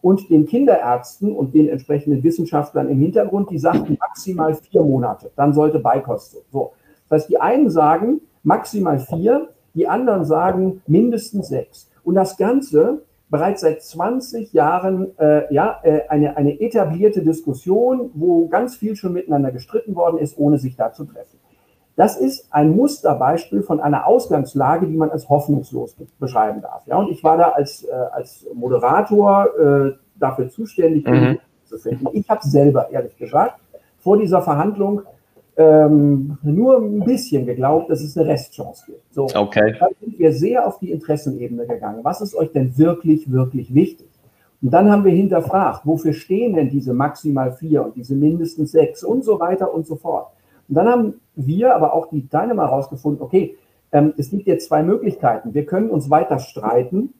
[0.00, 5.52] und den Kinderärzten und den entsprechenden Wissenschaftlern im Hintergrund, die sagten maximal vier Monate, dann
[5.52, 6.72] sollte Beikost so.
[7.08, 11.90] Das heißt, die einen sagen maximal vier, die anderen sagen mindestens sechs.
[12.04, 18.48] Und das Ganze bereits seit 20 Jahren äh, ja, äh, eine, eine etablierte Diskussion, wo
[18.48, 21.38] ganz viel schon miteinander gestritten worden ist, ohne sich da zu treffen.
[21.96, 26.86] Das ist ein Musterbeispiel von einer Ausgangslage, die man als hoffnungslos beschreiben darf.
[26.86, 31.38] Ja, und ich war da als, äh, als Moderator äh, dafür zuständig, mhm.
[31.64, 32.06] zu finden.
[32.12, 33.60] Ich habe selber, ehrlich gesagt,
[33.98, 35.02] vor dieser Verhandlung
[35.58, 39.12] ähm, nur ein bisschen geglaubt, dass es eine Restchance gibt.
[39.12, 39.74] So, okay.
[39.78, 41.98] Dann sind wir sehr auf die Interessenebene gegangen.
[42.04, 44.06] Was ist euch denn wirklich, wirklich wichtig?
[44.62, 49.02] Und dann haben wir hinterfragt, wofür stehen denn diese maximal vier und diese mindestens sechs
[49.02, 50.28] und so weiter und so fort.
[50.68, 53.56] Und dann haben wir, aber auch die Teilnehmer herausgefunden, okay,
[53.90, 55.54] ähm, es gibt jetzt zwei Möglichkeiten.
[55.54, 57.14] Wir können uns weiter streiten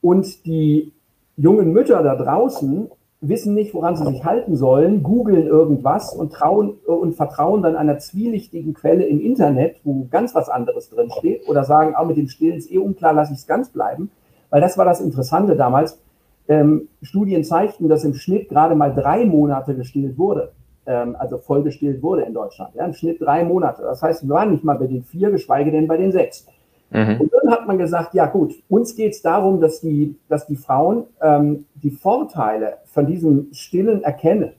[0.00, 0.92] und die
[1.36, 2.90] jungen Mütter da draußen
[3.20, 7.98] wissen nicht, woran sie sich halten sollen, googeln irgendwas und, trauen, und vertrauen dann einer
[7.98, 12.28] zwielichtigen Quelle im Internet, wo ganz was anderes drin steht, oder sagen, auch mit dem
[12.28, 14.10] Stillen ist eh unklar, lasse ich es ganz bleiben.
[14.48, 16.00] Weil das war das Interessante damals.
[16.48, 20.52] Ähm, Studien zeigten, dass im Schnitt gerade mal drei Monate gestillt wurde,
[20.86, 22.74] ähm, also voll gestillt wurde in Deutschland.
[22.74, 23.82] Ja, Im Schnitt drei Monate.
[23.82, 26.46] Das heißt, wir waren nicht mal bei den vier, geschweige denn bei den sechs.
[26.90, 27.20] Mhm.
[27.20, 30.56] Und dann hat man gesagt, ja gut, uns geht es darum, dass die, dass die
[30.56, 34.52] Frauen ähm, die Vorteile von diesem Stillen erkennen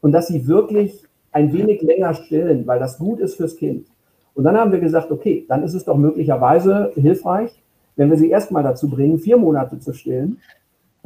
[0.00, 3.86] und dass sie wirklich ein wenig länger stillen, weil das gut ist fürs Kind.
[4.34, 7.50] Und dann haben wir gesagt, okay, dann ist es doch möglicherweise hilfreich,
[7.96, 10.38] wenn wir sie erstmal dazu bringen, vier Monate zu stillen.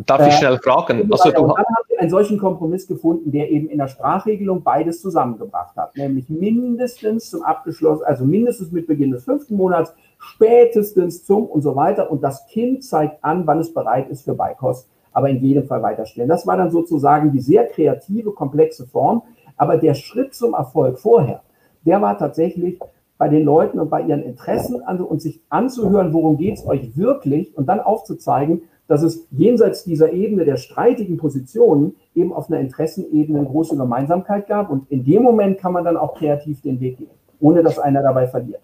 [0.07, 1.09] Darf ich äh, schnell fragen?
[1.11, 5.03] Also, und dann haben wir einen solchen Kompromiss gefunden, der eben in der Sprachregelung beides
[5.03, 11.47] zusammengebracht hat, nämlich mindestens zum abgeschlossen, also mindestens mit Beginn des fünften Monats spätestens zum
[11.47, 12.11] und so weiter.
[12.11, 15.83] Und das Kind zeigt an, wann es bereit ist für Beikost, aber in jedem Fall
[15.83, 16.29] weiterstellen.
[16.29, 19.23] Das war dann sozusagen die sehr kreative, komplexe Form.
[19.57, 21.43] Aber der Schritt zum Erfolg vorher,
[21.85, 22.79] der war tatsächlich
[23.17, 26.97] bei den Leuten und bei ihren Interessen an, und sich anzuhören, worum geht es euch
[26.97, 32.61] wirklich und dann aufzuzeigen, dass es jenseits dieser Ebene der streitigen Positionen eben auf einer
[32.61, 34.71] Interessenebene eine große Gemeinsamkeit gab.
[34.71, 37.11] Und in dem Moment kann man dann auch kreativ den Weg gehen,
[37.41, 38.63] ohne dass einer dabei verliert.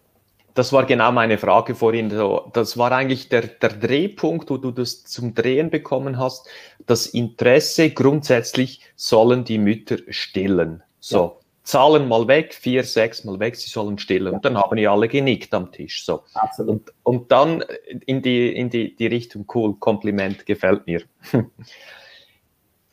[0.54, 2.10] Das war genau meine Frage vorhin.
[2.52, 6.48] Das war eigentlich der, der Drehpunkt, wo du das zum Drehen bekommen hast.
[6.86, 10.82] Das Interesse grundsätzlich sollen die Mütter stillen.
[11.00, 11.32] So, ja.
[11.64, 14.26] Zahlen mal weg, vier, sechs mal weg, sie sollen stillen.
[14.26, 14.32] Ja.
[14.32, 16.04] Und dann haben die alle genickt am Tisch.
[16.04, 16.22] So.
[16.34, 16.68] Absolut.
[16.68, 17.64] Und, und dann
[18.06, 21.02] in die, in die, die Richtung, cool, Kompliment, gefällt mir.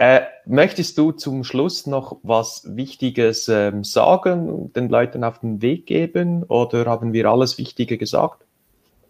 [0.02, 5.86] Äh, möchtest du zum Schluss noch was Wichtiges ähm, sagen, den Leuten auf den Weg
[5.86, 8.44] geben oder haben wir alles Wichtige gesagt?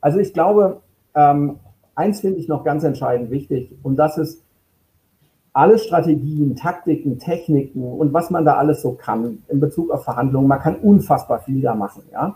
[0.01, 0.81] Also ich glaube,
[1.15, 1.59] ähm,
[1.95, 4.43] eins finde ich noch ganz entscheidend wichtig und das ist
[5.53, 10.49] alle Strategien, Taktiken, Techniken und was man da alles so kann in Bezug auf Verhandlungen.
[10.49, 12.35] Man kann unfassbar viel da machen, ja.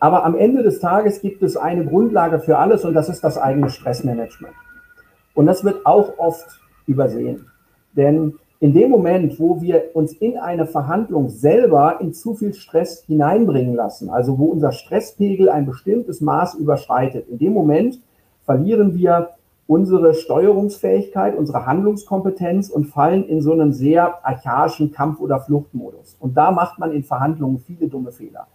[0.00, 3.38] Aber am Ende des Tages gibt es eine Grundlage für alles und das ist das
[3.38, 4.56] eigene Stressmanagement.
[5.34, 6.48] Und das wird auch oft
[6.88, 7.46] übersehen.
[7.96, 13.04] Denn in dem Moment, wo wir uns in eine Verhandlung selber in zu viel Stress
[13.06, 18.00] hineinbringen lassen, also wo unser Stresspegel ein bestimmtes Maß überschreitet, in dem Moment
[18.44, 19.30] verlieren wir
[19.66, 26.16] unsere Steuerungsfähigkeit, unsere Handlungskompetenz und fallen in so einen sehr archaischen Kampf- oder Fluchtmodus.
[26.20, 28.46] Und da macht man in Verhandlungen viele dumme Fehler.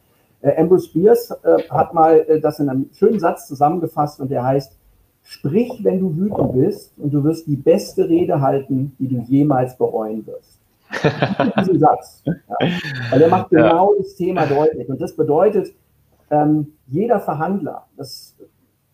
[0.41, 4.43] Äh, Ambrose Spears äh, hat mal äh, das in einem schönen Satz zusammengefasst und der
[4.43, 4.77] heißt,
[5.23, 9.77] Sprich, wenn du wütend bist und du wirst die beste Rede halten, die du jemals
[9.77, 10.59] bereuen wirst.
[11.57, 12.23] diesen Satz.
[12.25, 12.33] Ja.
[13.09, 13.99] Weil der macht genau ja.
[13.99, 14.89] das Thema deutlich.
[14.89, 15.73] Und das bedeutet,
[16.29, 18.35] ähm, jeder Verhandler, das,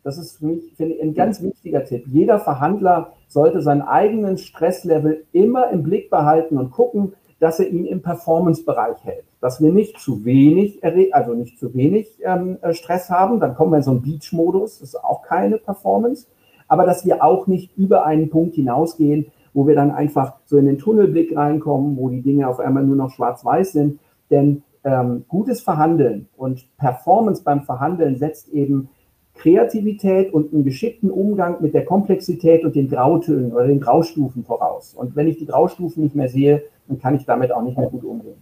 [0.04, 5.26] das ist für mich ich, ein ganz wichtiger Tipp, jeder Verhandler sollte seinen eigenen Stresslevel
[5.32, 9.26] immer im Blick behalten und gucken, dass er ihn im Performance-Bereich hält.
[9.42, 10.84] Dass wir nicht zu wenig,
[11.14, 14.80] also nicht zu wenig ähm, äh, Stress haben, dann kommen wir in so einen Beach-Modus,
[14.80, 16.28] das ist auch keine Performance,
[16.68, 20.66] aber dass wir auch nicht über einen Punkt hinausgehen, wo wir dann einfach so in
[20.66, 24.00] den Tunnelblick reinkommen, wo die Dinge auf einmal nur noch schwarz-weiß sind.
[24.30, 28.90] Denn ähm, gutes Verhandeln und Performance beim Verhandeln setzt eben
[29.38, 34.94] Kreativität und einen geschickten Umgang mit der Komplexität und den Grautönen oder den Graustufen voraus.
[34.96, 37.90] Und wenn ich die Graustufen nicht mehr sehe, dann kann ich damit auch nicht mehr
[37.90, 38.36] gut umgehen.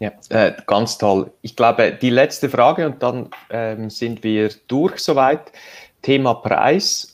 [0.00, 1.30] Ja, äh, ganz toll.
[1.42, 5.52] Ich glaube, die letzte Frage und dann ähm, sind wir durch soweit.
[6.02, 7.13] Thema Preis.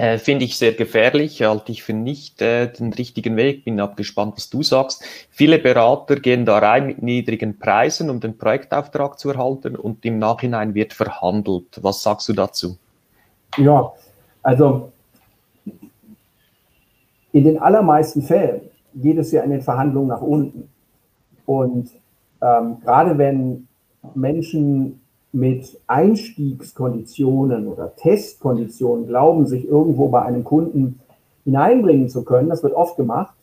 [0.00, 3.66] Äh, Finde ich sehr gefährlich, halte ich für nicht äh, den richtigen Weg.
[3.66, 5.04] Bin abgespannt, was du sagst.
[5.28, 10.18] Viele Berater gehen da rein mit niedrigen Preisen, um den Projektauftrag zu erhalten und im
[10.18, 11.80] Nachhinein wird verhandelt.
[11.82, 12.78] Was sagst du dazu?
[13.58, 13.92] Ja,
[14.42, 14.90] also
[17.32, 20.70] in den allermeisten Fällen geht es ja in den Verhandlungen nach unten.
[21.44, 21.90] Und
[22.40, 23.68] ähm, gerade wenn
[24.14, 25.02] Menschen
[25.32, 31.00] mit Einstiegskonditionen oder Testkonditionen glauben, sich irgendwo bei einem Kunden
[31.44, 33.34] hineinbringen zu können, das wird oft gemacht,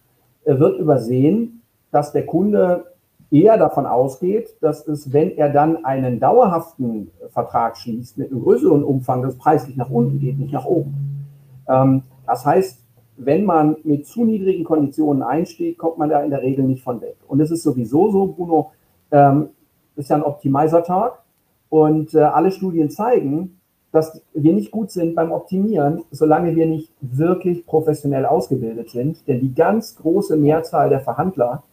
[0.45, 1.61] wird übersehen,
[1.91, 2.85] dass der Kunde
[3.31, 8.83] eher davon ausgeht, dass es, wenn er dann einen dauerhaften Vertrag schließt mit einem größeren
[8.83, 11.25] Umfang, das preislich nach unten geht, nicht nach oben.
[11.67, 12.79] Ähm, das heißt,
[13.17, 17.01] wenn man mit zu niedrigen Konditionen einsteigt, kommt man da in der Regel nicht von
[17.01, 17.17] weg.
[17.27, 18.71] Und es ist sowieso so, Bruno,
[19.11, 19.49] ähm,
[19.95, 21.23] ist ja ein Optimizer-Tag
[21.69, 23.57] und äh, alle Studien zeigen,
[23.91, 29.27] dass wir nicht gut sind beim Optimieren, solange wir nicht wirklich professionell ausgebildet sind.
[29.27, 31.63] Denn die ganz große Mehrzahl der Verhandler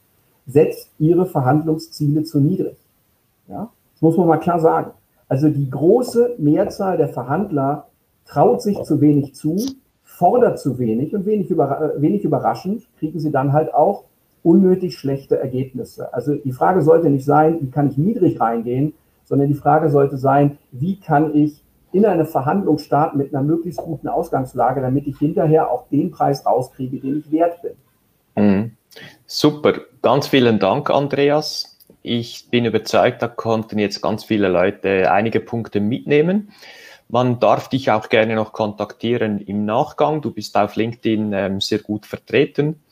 [0.47, 2.77] setzt ihre Verhandlungsziele zu niedrig.
[3.49, 3.71] Ja?
[3.95, 4.93] Das muss man mal klar sagen.
[5.29, 7.89] Also die große Mehrzahl der Verhandler
[8.27, 9.57] traut sich zu wenig zu,
[10.03, 14.05] fordert zu wenig und wenig, über, äh, wenig überraschend kriegen sie dann halt auch
[14.43, 16.13] unnötig schlechte Ergebnisse.
[16.13, 18.93] Also die Frage sollte nicht sein, wie kann ich niedrig reingehen,
[19.25, 21.63] sondern die Frage sollte sein, wie kann ich
[21.93, 26.45] in eine Verhandlung starten mit einer möglichst guten Ausgangslage, damit ich hinterher auch den Preis
[26.45, 27.73] rauskriege, den ich wert bin.
[28.37, 28.73] Mhm.
[29.27, 31.79] Super, ganz vielen Dank, Andreas.
[32.03, 36.51] Ich bin überzeugt, da konnten jetzt ganz viele Leute einige Punkte mitnehmen.
[37.09, 40.21] Man darf dich auch gerne noch kontaktieren im Nachgang.
[40.21, 42.83] Du bist auf LinkedIn ähm, sehr gut vertreten.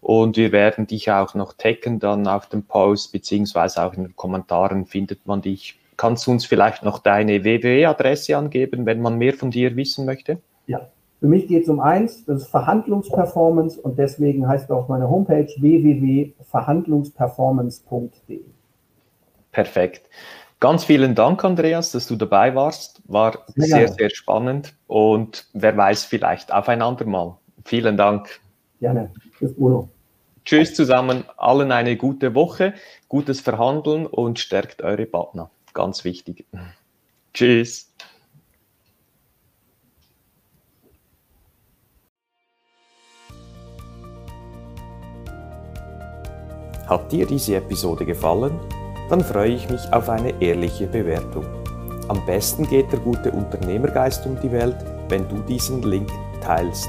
[0.00, 4.16] Und wir werden dich auch noch taggen dann auf dem Post, beziehungsweise auch in den
[4.16, 5.78] Kommentaren findet man dich.
[5.96, 10.38] Kannst du uns vielleicht noch deine WWE-Adresse angeben, wenn man mehr von dir wissen möchte?
[10.66, 10.88] Ja,
[11.20, 15.48] für mich geht es um eins, das ist Verhandlungsperformance und deswegen heißt auch meine Homepage
[15.58, 18.40] www.verhandlungsperformance.de.
[19.50, 20.08] Perfekt.
[20.60, 23.00] Ganz vielen Dank, Andreas, dass du dabei warst.
[23.06, 27.38] War sehr, sehr, sehr spannend und wer weiß, vielleicht aufeinander mal.
[27.64, 28.40] Vielen Dank.
[28.80, 29.10] Gerne.
[29.38, 29.88] Tschüss, Bruno.
[30.44, 32.74] Tschüss zusammen, allen eine gute Woche,
[33.08, 35.50] gutes Verhandeln und stärkt eure Partner.
[35.74, 36.44] Ganz wichtig.
[37.34, 37.92] Tschüss.
[46.86, 48.58] Hat dir diese Episode gefallen?
[49.10, 51.44] Dann freue ich mich auf eine ehrliche Bewertung.
[52.08, 54.76] Am besten geht der gute Unternehmergeist um die Welt,
[55.10, 56.10] wenn du diesen Link
[56.40, 56.88] teilst.